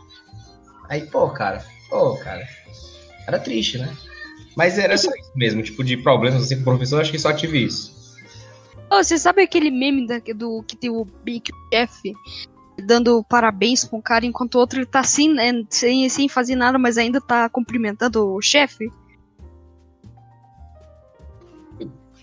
[0.89, 2.47] Aí, pô, cara, pô, cara.
[3.27, 3.89] Era triste, né?
[4.57, 7.33] Mas era só isso mesmo, tipo, de problemas assim com o professor, acho que só
[7.33, 7.95] tive isso.
[8.91, 12.13] Ô, você sabe aquele meme da- do que tem o Big Chef
[12.85, 16.55] dando parabéns pra um cara enquanto o outro ele tá assim, né, sem, sem fazer
[16.55, 18.89] nada, mas ainda tá cumprimentando o chefe?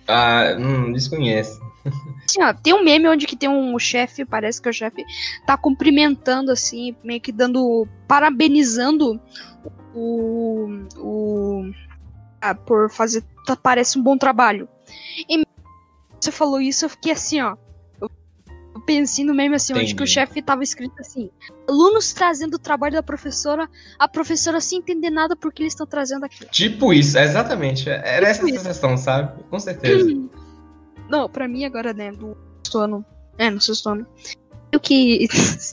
[0.07, 1.59] Ah, hum, desconheço.
[2.28, 5.03] Assim, ó, tem um meme onde que tem um chefe, parece que o chefe
[5.45, 7.88] tá cumprimentando, assim, meio que dando.
[8.07, 9.20] parabenizando
[9.93, 10.68] o.
[10.97, 11.72] o.
[12.41, 13.24] ah, por fazer.
[13.45, 14.68] tá- parece um bom trabalho.
[15.30, 15.45] E
[16.26, 17.56] você falou isso, eu fiquei assim, ó.
[18.02, 18.10] Eu,
[18.86, 20.12] pensei no meme assim, onde que o Entendi.
[20.12, 21.30] chefe tava escrito assim:
[21.68, 26.26] alunos trazendo o trabalho da professora, a professora sem entender nada porque eles estão trazendo
[26.26, 26.50] aquilo.
[26.52, 27.90] Tipo isso, exatamente.
[27.90, 28.64] Era essa Tipo isso.
[28.64, 29.44] sensação, sabe?
[29.50, 30.06] Com certeza.
[31.10, 33.06] Não, pra mim agora, né, do sexto ano.
[33.38, 34.08] É, no sexto ano.
[34.72, 35.28] Eu que.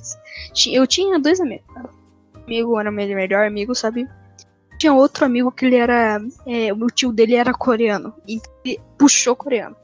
[0.71, 1.65] eu tinha dois amigos.
[2.47, 4.07] amigo era meu melhor amigo, sabe?
[4.79, 6.21] Tinha outro amigo que ele era.
[6.47, 8.15] é, o tio dele era coreano.
[8.29, 9.77] E ele puxou coreano.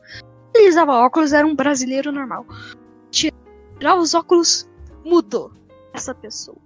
[0.58, 2.44] Ele usava óculos, era um brasileiro normal.
[3.10, 4.68] Tirar os óculos,
[5.04, 5.52] mudou
[5.92, 6.58] essa pessoa.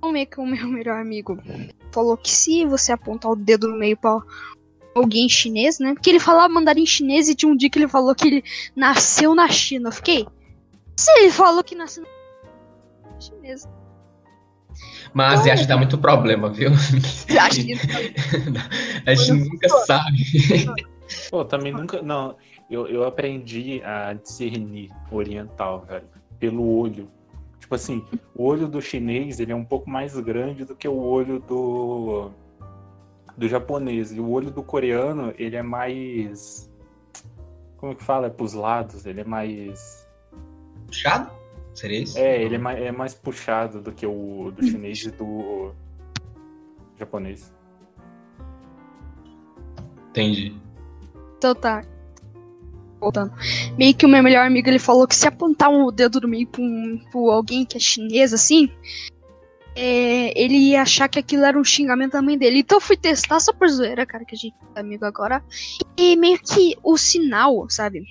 [0.00, 1.38] Como é que o meu melhor amigo
[1.92, 4.18] falou que se você apontar o dedo no meio pra
[4.94, 5.92] alguém chinês, né?
[5.92, 8.44] Porque ele falava mandarim chinês e tinha um dia que ele falou que ele
[8.74, 9.88] nasceu na China.
[9.88, 10.26] Eu fiquei.
[10.96, 13.68] Se ele falou que nasceu na chinês.
[15.12, 16.70] Mas acho que dá muito problema, viu?
[17.38, 17.74] Acho que
[19.04, 20.24] a gente nunca sabe.
[21.30, 22.02] Pô, também nunca.
[22.02, 22.36] Não,
[22.70, 26.06] eu, eu aprendi a discernir oriental, velho,
[26.38, 27.08] pelo olho.
[27.58, 28.04] Tipo assim,
[28.34, 32.30] o olho do chinês ele é um pouco mais grande do que o olho do
[33.36, 34.12] do japonês.
[34.12, 36.70] E o olho do coreano, ele é mais
[37.80, 38.26] como que fala?
[38.26, 40.06] É pros lados, ele é mais
[40.86, 41.32] puxado?
[41.72, 42.18] Seria isso?
[42.18, 45.72] É, ele é mais, é mais puxado do que o do chinês e do
[46.98, 47.50] japonês.
[50.10, 50.54] Entendi.
[51.40, 51.82] Então tá.
[53.00, 53.32] Voltando.
[53.78, 56.46] Meio que o meu melhor amigo ele falou que se apontar o dedo do meio
[56.46, 58.70] pra, um, pra alguém que é chinês, assim,
[59.74, 62.58] é, ele ia achar que aquilo era um xingamento da mãe dele.
[62.58, 65.42] Então eu fui testar só por zoeira, cara, que a gente é amigo agora.
[65.96, 68.02] E meio que o sinal, sabe?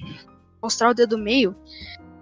[0.59, 1.55] Mostrar o dedo do meio.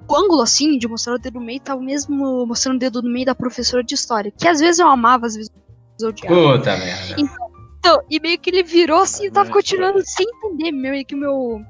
[0.10, 3.01] O ângulo, assim, de mostrar o dedo do meio, tá o mesmo mostrando o dedo
[3.01, 4.30] do meio da professora de história.
[4.38, 5.49] Que às vezes eu amava, às vezes
[6.01, 6.58] eu odiava.
[6.58, 7.16] Puta merda.
[7.18, 7.47] Então,
[7.88, 10.74] então, e meio que ele virou assim e tava continuando sem entender.
[10.74, 11.62] Meio que meu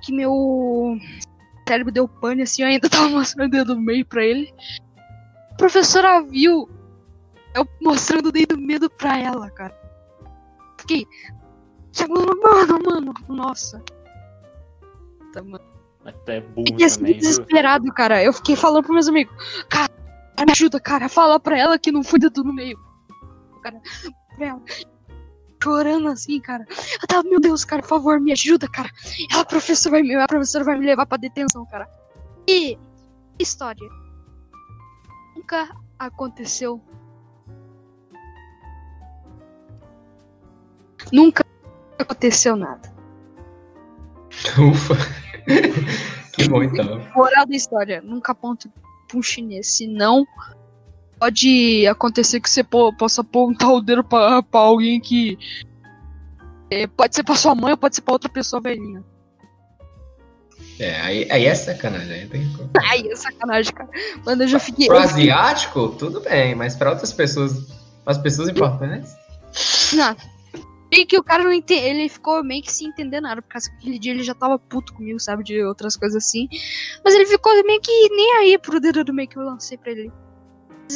[0.00, 0.96] que meu
[1.68, 4.54] cérebro deu pane assim, eu ainda tava mostrando o dedo do meio pra ele.
[5.50, 6.70] A professora viu
[7.54, 9.76] eu mostrando o dedo do medo pra ela, cara.
[10.78, 11.06] Fiquei.
[12.08, 13.82] Mano, mano, nossa.
[15.32, 15.64] Tá, mano.
[16.04, 17.92] Até burro Fiquei assim, também, desesperado, viu?
[17.92, 18.22] cara.
[18.22, 19.34] Eu fiquei falando pros meus amigos,
[19.68, 19.92] cara,
[20.38, 21.08] me ajuda, cara.
[21.08, 22.78] Fala pra ela que não foi dedo no meio.
[23.62, 23.80] Cara,
[24.36, 24.62] pra ela
[25.62, 26.66] chorando assim, cara.
[27.00, 28.90] Eu tava, meu Deus, cara, por favor, me ajuda, cara.
[29.30, 31.88] Ela, a professora vai me, a professora vai me levar pra detenção, cara.
[32.48, 32.76] E
[33.38, 33.88] história.
[35.36, 36.82] Nunca aconteceu.
[41.12, 41.44] Nunca
[41.98, 42.92] aconteceu nada.
[44.58, 44.94] Ufa.
[46.32, 47.00] que bom então.
[47.14, 48.68] Moral da história, nunca aponte
[49.08, 50.26] pra um chinês, senão
[51.22, 55.38] pode acontecer que você possa apontar o dedo pra, pra alguém que.
[56.68, 59.04] É, pode ser pra sua mãe ou pode ser pra outra pessoa velhinha.
[60.80, 62.12] É, aí, aí é sacanagem.
[62.12, 62.52] Aí, tem...
[62.90, 63.88] aí é sacanagem, cara.
[64.26, 64.88] Mano, eu já fiquei.
[64.88, 67.70] Pro asiático, tudo bem, mas pra outras pessoas.
[68.04, 69.14] As pessoas importantes.
[69.92, 70.16] Não.
[70.90, 71.86] E que o cara não entende.
[71.86, 75.20] Ele ficou meio que sem entender nada, porque aquele dia ele já tava puto comigo,
[75.20, 75.44] sabe?
[75.44, 76.48] De outras coisas assim.
[77.04, 79.92] Mas ele ficou meio que nem aí pro dedo do meio que eu lancei pra
[79.92, 80.10] ele.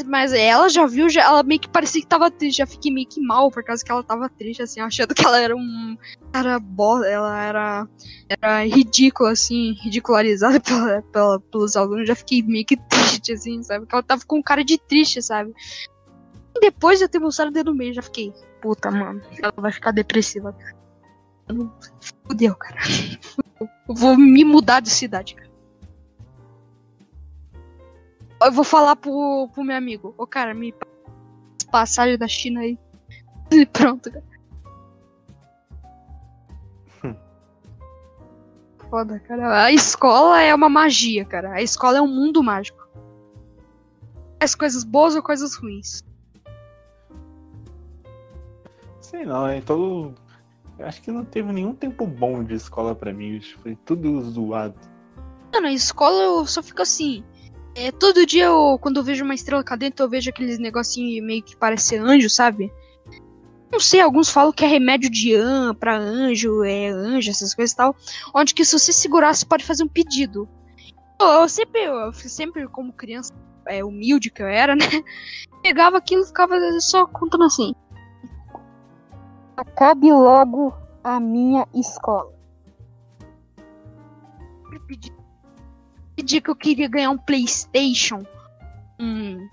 [0.05, 2.59] Mas ela já viu, já, ela meio que parecia que tava triste.
[2.59, 5.41] Já fiquei meio que mal por causa que ela tava triste, assim, achando que ela
[5.41, 5.97] era um.
[6.33, 7.89] Era bosta, ela era.
[8.29, 12.09] Era ridícula, assim, ridicularizada pela, pela, pelos alunos.
[12.09, 13.81] Já fiquei meio que triste, assim, sabe?
[13.81, 15.53] Porque ela tava com cara de triste, sabe?
[16.57, 18.33] E depois de eu ter mostrado o dedo no meio, já fiquei.
[18.61, 20.57] Puta, mano, ela vai ficar depressiva.
[22.27, 22.81] Fudeu, cara.
[23.89, 25.46] Eu vou me mudar de cidade, cara.
[28.43, 30.15] Eu vou falar pro, pro meu amigo.
[30.19, 30.75] Ô, cara, me
[31.71, 32.79] passagem da China aí.
[33.49, 34.25] E pronto, cara.
[38.91, 39.65] Foda, cara.
[39.65, 41.53] A escola é uma magia, cara.
[41.53, 42.87] A escola é um mundo mágico.
[44.41, 46.05] As coisas boas ou coisas ruins.
[49.01, 50.15] Sei não, é todo.
[50.79, 53.41] Acho que não teve nenhum tempo bom de escola pra mim.
[53.63, 54.79] Foi tudo zoado.
[55.53, 57.25] Não, na escola eu só fico assim.
[57.79, 61.43] É, todo dia, eu, quando eu vejo uma estrela cadente, eu vejo aqueles negocinhos meio
[61.43, 62.73] que parece anjo, sabe?
[63.71, 67.75] Não sei, alguns falam que é remédio de an pra anjo, é anjo, essas coisas
[67.75, 67.95] e tal.
[68.35, 70.49] Onde que se você segurar, você pode fazer um pedido.
[71.21, 73.35] Eu, eu sempre, eu sempre, como criança
[73.67, 74.87] é, humilde que eu era, né?
[75.63, 77.75] Pegava aquilo e ficava só contando assim.
[79.55, 80.75] Acabe logo
[81.05, 82.33] a minha escola.
[84.87, 85.16] Pedi
[86.23, 88.25] dia que eu queria ganhar um PlayStation.
[88.99, 89.49] Um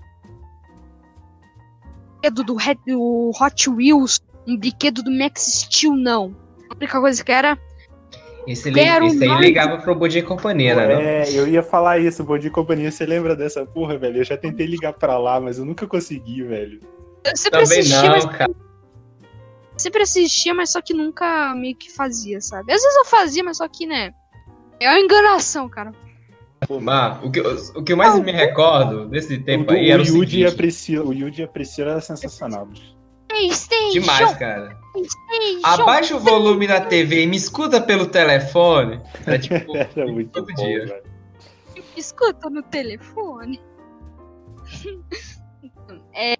[2.23, 4.21] brinquedo do, do Hot Wheels.
[4.47, 6.35] Um brinquedo do Max Steel, não.
[6.69, 7.57] A única coisa que era.
[8.45, 11.21] Esse, li esse aí ligava pro Body Companhia, né?
[11.21, 12.91] É, eu ia falar isso, Body Companhia.
[12.91, 14.17] Você lembra dessa porra, velho?
[14.17, 16.81] Eu já tentei ligar pra lá, mas eu nunca consegui, velho.
[17.23, 18.25] Eu sempre Também assistia, não, mas...
[18.25, 18.53] cara.
[19.77, 22.71] Sempre assistia, mas só que nunca meio que fazia, sabe?
[22.71, 24.13] Às vezes eu fazia, mas só que, né?
[24.79, 25.93] É uma enganação, cara.
[26.81, 30.05] Mas, o, que, o que eu mais me recordo desse tempo o, aí era o,
[30.05, 32.67] o Yuji e a Priscila, o Yuji e a Priscila era sensacional.
[33.91, 34.77] Demais, cara.
[35.63, 39.01] Abaixa o volume na TV e me escuta pelo telefone.
[39.25, 40.85] Era tipo era muito todo bom, dia.
[40.85, 41.03] Velho.
[41.97, 43.59] escutam no telefone.
[46.13, 46.35] é.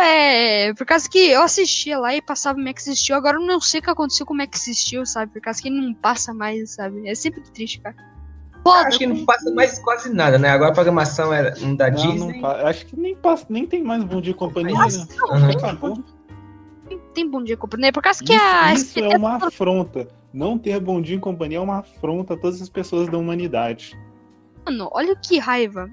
[0.00, 3.60] É, por causa que eu assistia lá e passava o Max Steel, agora eu não
[3.60, 5.32] sei o que aconteceu com o Max Steel, sabe?
[5.32, 7.08] Por causa que ele não passa mais, sabe?
[7.08, 7.94] É sempre triste, cara.
[8.64, 10.48] Foda, acho que não passa mais quase nada, né?
[10.48, 12.40] Agora a programação é um da não, Disney.
[12.40, 15.06] Não, acho que nem, passa, nem tem mais Bom Dia e Companhia, Nossa, né?
[15.30, 15.50] Uhum.
[15.50, 16.04] Acabou.
[17.12, 18.72] Tem Bom Dia e Companhia, por causa que isso, a...
[18.72, 20.08] Isso é uma afronta.
[20.32, 23.94] Não ter Bom Dia e Companhia é uma afronta a todas as pessoas da humanidade.
[24.64, 25.90] Mano, olha que raiva.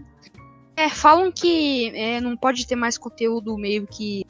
[0.78, 4.26] É, falam que é, não pode ter mais conteúdo meio que.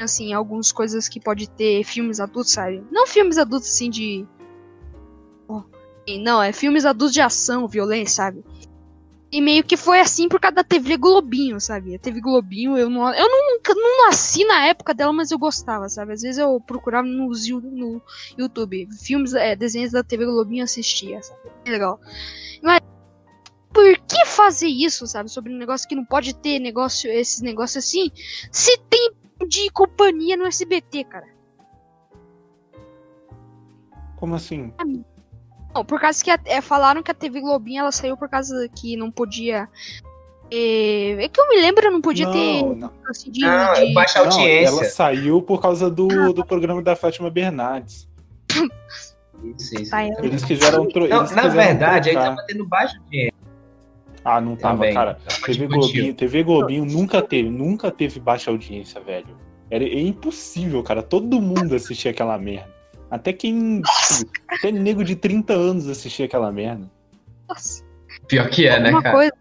[0.00, 2.82] Assim, algumas coisas que pode ter filmes adultos, sabe?
[2.90, 4.26] Não filmes adultos assim de.
[6.08, 8.44] Oh, não, é filmes adultos de ação, violência, sabe?
[9.30, 11.94] E meio que foi assim por causa da TV Globinho, sabe?
[11.94, 13.12] A TV Globinho, eu não.
[13.12, 16.14] Eu nunca não nasci na época dela, mas eu gostava, sabe?
[16.14, 18.02] Às vezes eu procurava no, no
[18.38, 18.88] YouTube.
[19.02, 21.40] Filmes, é, desenhos da TV Globinho assistia, sabe?
[21.66, 22.00] Legal.
[22.62, 22.80] Mas
[23.70, 25.30] por que fazer isso, sabe?
[25.30, 28.10] Sobre um negócio que não pode ter negócio, esses negócios assim,
[28.50, 29.12] se tem
[29.46, 31.28] de companhia no SBT, cara.
[34.16, 34.72] Como assim?
[35.78, 38.96] Não, por causa que é, falaram que a TV Globinha ela saiu por causa que
[38.96, 39.68] não podia.
[40.50, 42.62] É, é que eu me lembro, não podia não, ter.
[42.64, 42.92] Não.
[43.08, 43.94] Assim, de, não, de...
[43.94, 44.72] baixa audiência.
[44.72, 48.08] Não, ela saiu por causa do, ah, do programa da Fátima Bernardes.
[49.56, 49.94] Isso, isso.
[50.20, 50.88] Eles quiseram.
[50.88, 51.06] Tro...
[51.06, 52.28] Não, eles na verdade, trocar.
[52.28, 53.34] aí tava tendo baixa audiência.
[54.24, 55.16] Ah, não tava, Também, cara.
[55.44, 59.38] TV Globinho, TV Globinho nunca teve, nunca teve baixa audiência, velho.
[59.70, 61.04] Era é impossível, cara.
[61.04, 62.77] Todo mundo assistia aquela merda.
[63.10, 63.82] Até quem.
[64.48, 66.90] Até nego de 30 anos assistia aquela merda.
[67.48, 67.84] Nossa.
[68.26, 69.12] Pior que é, né, cara?
[69.12, 69.32] Coisa,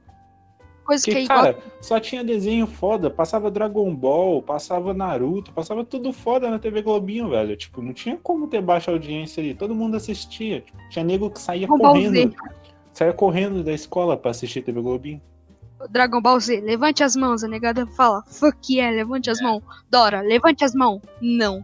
[0.85, 3.09] coisa Porque, que é cara, só tinha desenho foda.
[3.09, 7.55] Passava Dragon Ball, passava Naruto, passava tudo foda na TV Globinho, velho.
[7.57, 9.53] Tipo, não tinha como ter baixa audiência ali.
[9.53, 10.61] Todo mundo assistia.
[10.61, 12.35] Tipo, tinha nego que saía correndo.
[12.93, 15.21] Saia correndo da escola pra assistir TV Globinho.
[15.89, 17.43] Dragon Ball Z, levante as mãos.
[17.43, 19.43] A negada fala, fuck yeah, levante as é.
[19.43, 19.61] mãos.
[19.89, 21.01] Dora, levante as mãos.
[21.21, 21.63] Não.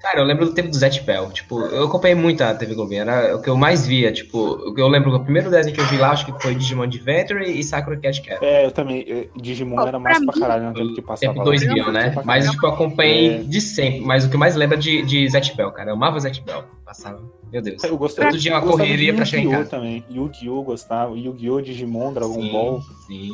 [0.00, 1.30] Cara, eu lembro do tempo do Zet Bell.
[1.32, 3.02] Tipo, eu acompanhei muito a TV Globinho.
[3.02, 4.12] Era o que eu mais via.
[4.12, 6.54] Tipo, o que eu lembro, o primeiro desenho que eu vi lá, acho que foi
[6.54, 8.44] Digimon Adventure e Sakura Cat Cat.
[8.44, 9.28] É, eu também.
[9.36, 11.32] Digimon oh, era mais pra, pra caralho no tempo que passava.
[11.32, 12.14] Tempo 2000, né?
[12.24, 13.38] Mas, tipo, eu acompanhei é.
[13.38, 14.00] de sempre.
[14.00, 15.90] Mas o que mais lembra é de, de Zet Bell, cara.
[15.90, 16.64] Eu amava Zet Bell.
[16.84, 17.20] Passava.
[17.50, 17.82] Meu Deus.
[17.82, 19.70] Eu gostava, Todo dia uma correria pra chegar em casa.
[19.70, 20.04] também.
[20.10, 20.62] Yu-Gi-Oh!
[20.62, 21.16] gostava.
[21.16, 21.60] Yu-Gi-Oh!
[21.60, 22.80] Digimon, Dragon sim, Ball.
[23.06, 23.30] Sim.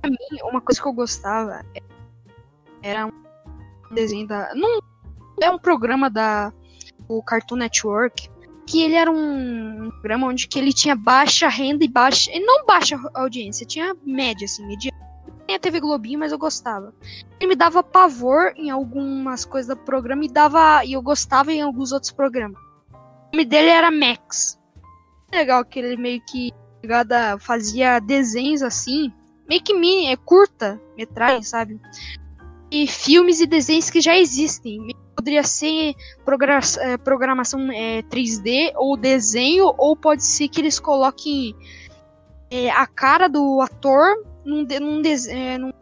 [0.00, 1.64] Pra mim, uma coisa que eu gostava
[2.82, 4.52] era um desenho da.
[4.54, 4.80] Não
[5.40, 6.52] é um programa da
[7.08, 8.28] o Cartoon Network
[8.68, 12.66] que ele era um programa onde que ele tinha baixa renda e baixa, e não
[12.66, 14.92] baixa audiência, tinha média assim, média.
[15.46, 16.92] Tem a TV Globinho, mas eu gostava.
[17.40, 21.62] Ele me dava pavor em algumas coisas do programa e dava e eu gostava em
[21.62, 22.60] alguns outros programas.
[22.92, 24.58] O nome dele era Max.
[25.32, 26.52] Legal que ele meio que
[27.40, 29.10] fazia desenhos assim,
[29.48, 31.80] meio que mini, é curta metragem, sabe?
[32.70, 34.94] E filmes e desenhos que já existem
[35.28, 35.94] poderia ser
[36.80, 41.54] é, programação é, 3D ou desenho, ou pode ser que eles coloquem
[42.50, 45.72] é, a cara do ator num, de, num, de, é, num,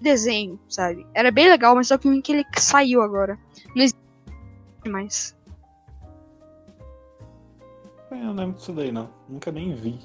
[0.00, 1.06] desenho, sabe?
[1.14, 3.38] Era bem legal, mas só que o que ele saiu agora.
[3.76, 3.98] Não existe
[4.88, 5.36] mais.
[8.10, 9.10] Eu não lembro disso daí, não.
[9.28, 9.98] Nunca nem vi.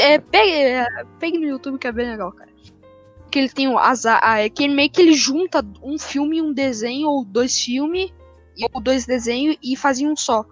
[0.00, 0.86] É, pegue, é,
[1.18, 2.45] pegue no YouTube que é bem legal, cara
[3.30, 4.20] que ele tem o azar.
[4.38, 8.12] É que meio que ele junta um filme e um desenho, ou dois filmes,
[8.72, 10.44] ou dois desenhos, e fazia um só.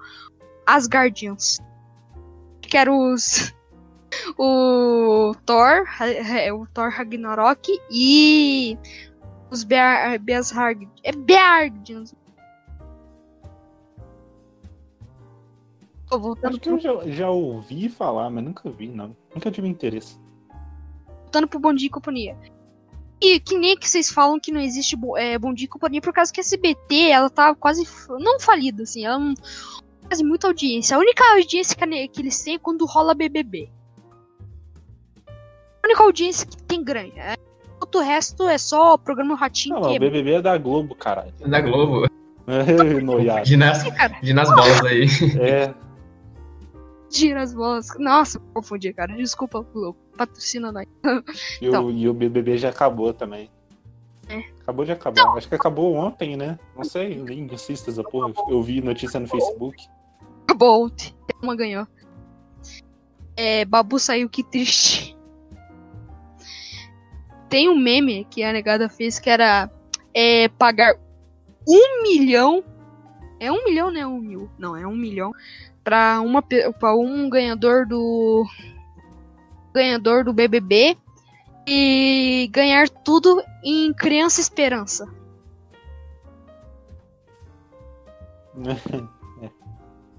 [0.67, 1.61] As Guardians.
[2.61, 3.53] Que era os.
[4.39, 5.85] O Thor,
[6.57, 8.79] o Thor Ragnarok e
[9.51, 10.89] os Bear, Beasharg.
[11.03, 12.15] É Beardians.
[16.09, 16.79] Tô voltando que pro...
[16.79, 19.17] eu já, já, ouvi falar, mas nunca vi, não.
[19.35, 20.17] Nunca tive interesse.
[21.23, 22.37] Voltando pro Bom Dia e Companhia.
[23.21, 26.13] E que nem que vocês falam que não existe é, Bom Dia e Companhia por
[26.13, 27.87] causa que a SBT, ela tá quase,
[28.21, 29.35] não falida, assim, ela não
[30.09, 30.97] faz muita audiência.
[30.97, 33.71] A única audiência que eles têm é quando rola BBB.
[35.27, 37.19] A única audiência que tem grande.
[37.19, 37.37] É,
[37.81, 39.77] o resto é só o programa Ratinho.
[39.77, 39.97] Não, que...
[39.97, 41.33] o BBB é da Globo, caralho.
[41.41, 42.07] É da Globo.
[42.47, 43.47] É, noiado.
[43.47, 43.85] De nas,
[44.23, 45.07] de nas bolas aí.
[45.41, 45.75] É.
[47.11, 47.89] Gira as bolas.
[47.99, 49.15] Nossa, confundi, cara.
[49.15, 50.87] Desculpa, Globo patrocina nós.
[51.61, 51.87] E, então.
[51.87, 53.51] o, e o BBB já acabou também.
[54.29, 54.39] É.
[54.63, 55.21] Acabou de acabar.
[55.21, 56.59] Então, Acho que acabou ontem, né?
[56.75, 58.33] Não sei, nem assista essa porra.
[58.49, 59.87] Eu vi notícia no Facebook.
[60.45, 61.15] Acabou ontem.
[61.43, 61.87] Uma ganhou.
[63.37, 65.17] É, Babu saiu, que triste.
[67.49, 69.71] Tem um meme que a negada fez que era
[70.15, 70.97] é, pagar
[71.69, 72.65] um milhão.
[73.41, 74.07] É um milhão, né?
[74.07, 74.51] Um mil.
[74.59, 75.33] Não, é um milhão.
[75.83, 78.47] Pra, uma, pra um ganhador do
[79.75, 80.97] ganhador do BBB
[81.67, 85.07] e ganhar tudo em Criança Esperança.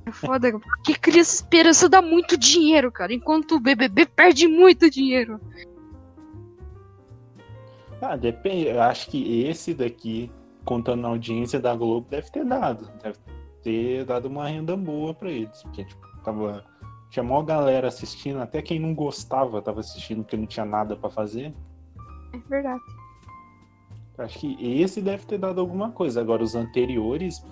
[0.08, 5.42] É foda, porque Criança Esperança dá muito dinheiro, cara, enquanto o BBB perde muito dinheiro.
[8.00, 8.68] Ah, depende.
[8.68, 10.32] Eu acho que esse daqui,
[10.64, 12.88] contando na audiência da Globo, deve ter dado.
[13.02, 13.18] Deve
[13.64, 15.64] ter dado uma renda boa pra eles.
[15.64, 16.64] Porque, tipo, tava.
[17.10, 21.10] Tinha maior galera assistindo, até quem não gostava tava assistindo porque não tinha nada para
[21.10, 21.54] fazer.
[22.34, 22.82] É verdade.
[24.18, 26.22] Acho que esse deve ter dado alguma coisa.
[26.22, 27.44] Agora, os anteriores,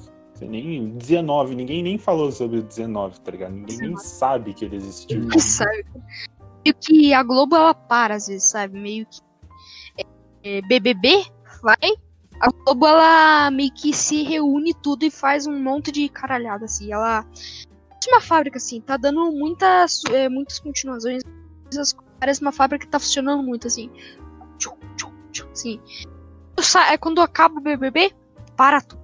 [0.41, 3.51] nem 19, ninguém nem falou sobre o 19, tá ligado?
[3.51, 3.87] Ninguém 19.
[3.87, 5.19] nem sabe que ele existiu.
[5.19, 5.85] Ninguém sabe.
[6.65, 8.79] Meio que a Globo ela para às vezes, sabe?
[8.79, 9.21] Meio que
[10.43, 11.25] é, BBB
[11.61, 11.77] vai,
[12.39, 16.91] a Globo ela meio que se reúne tudo e faz um monte de caralhada assim.
[16.91, 17.25] Ela
[18.09, 21.23] uma fábrica assim, tá dando muitas é, muitas continuações,
[22.19, 23.91] parece uma fábrica que tá funcionando muito assim.
[25.51, 25.79] Assim.
[26.89, 28.13] É quando acaba o BBB,
[28.55, 29.01] para tudo.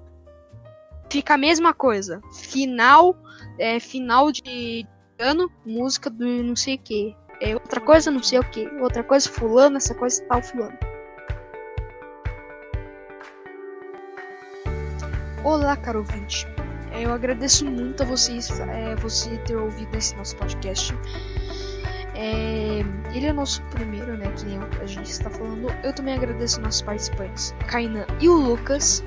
[1.12, 2.22] Fica a mesma coisa.
[2.32, 3.16] Final,
[3.58, 4.86] é, final de
[5.18, 7.16] ano, música do não sei o que.
[7.42, 8.68] É outra coisa, não sei o que.
[8.80, 10.78] Outra coisa, fulano, essa coisa tal, fulano.
[15.44, 16.46] Olá, caro ouvinte.
[17.00, 20.94] Eu agradeço muito a vocês, é, você ter ouvido esse nosso podcast.
[22.14, 22.84] É,
[23.16, 24.30] ele é nosso primeiro, né?
[24.36, 25.68] Que nem a gente está falando.
[25.82, 29.02] Eu também agradeço nossos participantes, Kainan e o Lucas.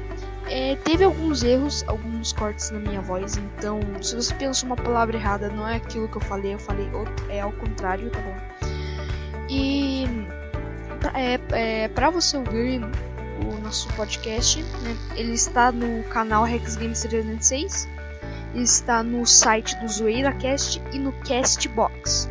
[0.48, 5.16] É, teve alguns erros, alguns cortes na minha voz, então se você pensa uma palavra
[5.16, 8.66] errada, não é aquilo que eu falei, eu falei outro, é ao contrário, tá bom?
[9.48, 10.04] E
[11.14, 12.80] é, é, para você ouvir
[13.72, 14.62] nosso podcast.
[14.62, 14.96] Né?
[15.16, 17.88] Ele está no canal Rex Games 306,
[18.54, 22.28] está no site do ZoeiraCast e no Castbox.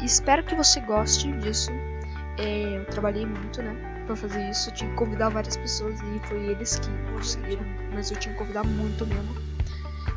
[0.00, 1.72] Espero que você goste disso.
[2.38, 4.04] É, eu trabalhei muito, né?
[4.06, 8.12] Pra fazer isso, eu tinha que convidar várias pessoas e foi eles que conseguiram, mas
[8.12, 9.34] eu tinha que convidar muito mesmo.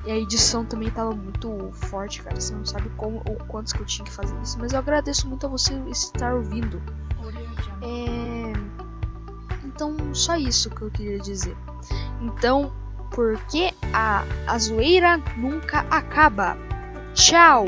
[0.06, 2.40] E a edição também tava muito forte, cara.
[2.40, 4.58] Você não sabe como ou quantos que eu tinha que fazer isso.
[4.60, 6.82] Mas eu agradeço muito a você estar ouvindo.
[7.82, 8.33] É...
[9.74, 11.56] Então, só isso que eu queria dizer.
[12.22, 12.72] Então,
[13.12, 16.56] porque a, a zoeira nunca acaba.
[17.14, 17.66] Tchau!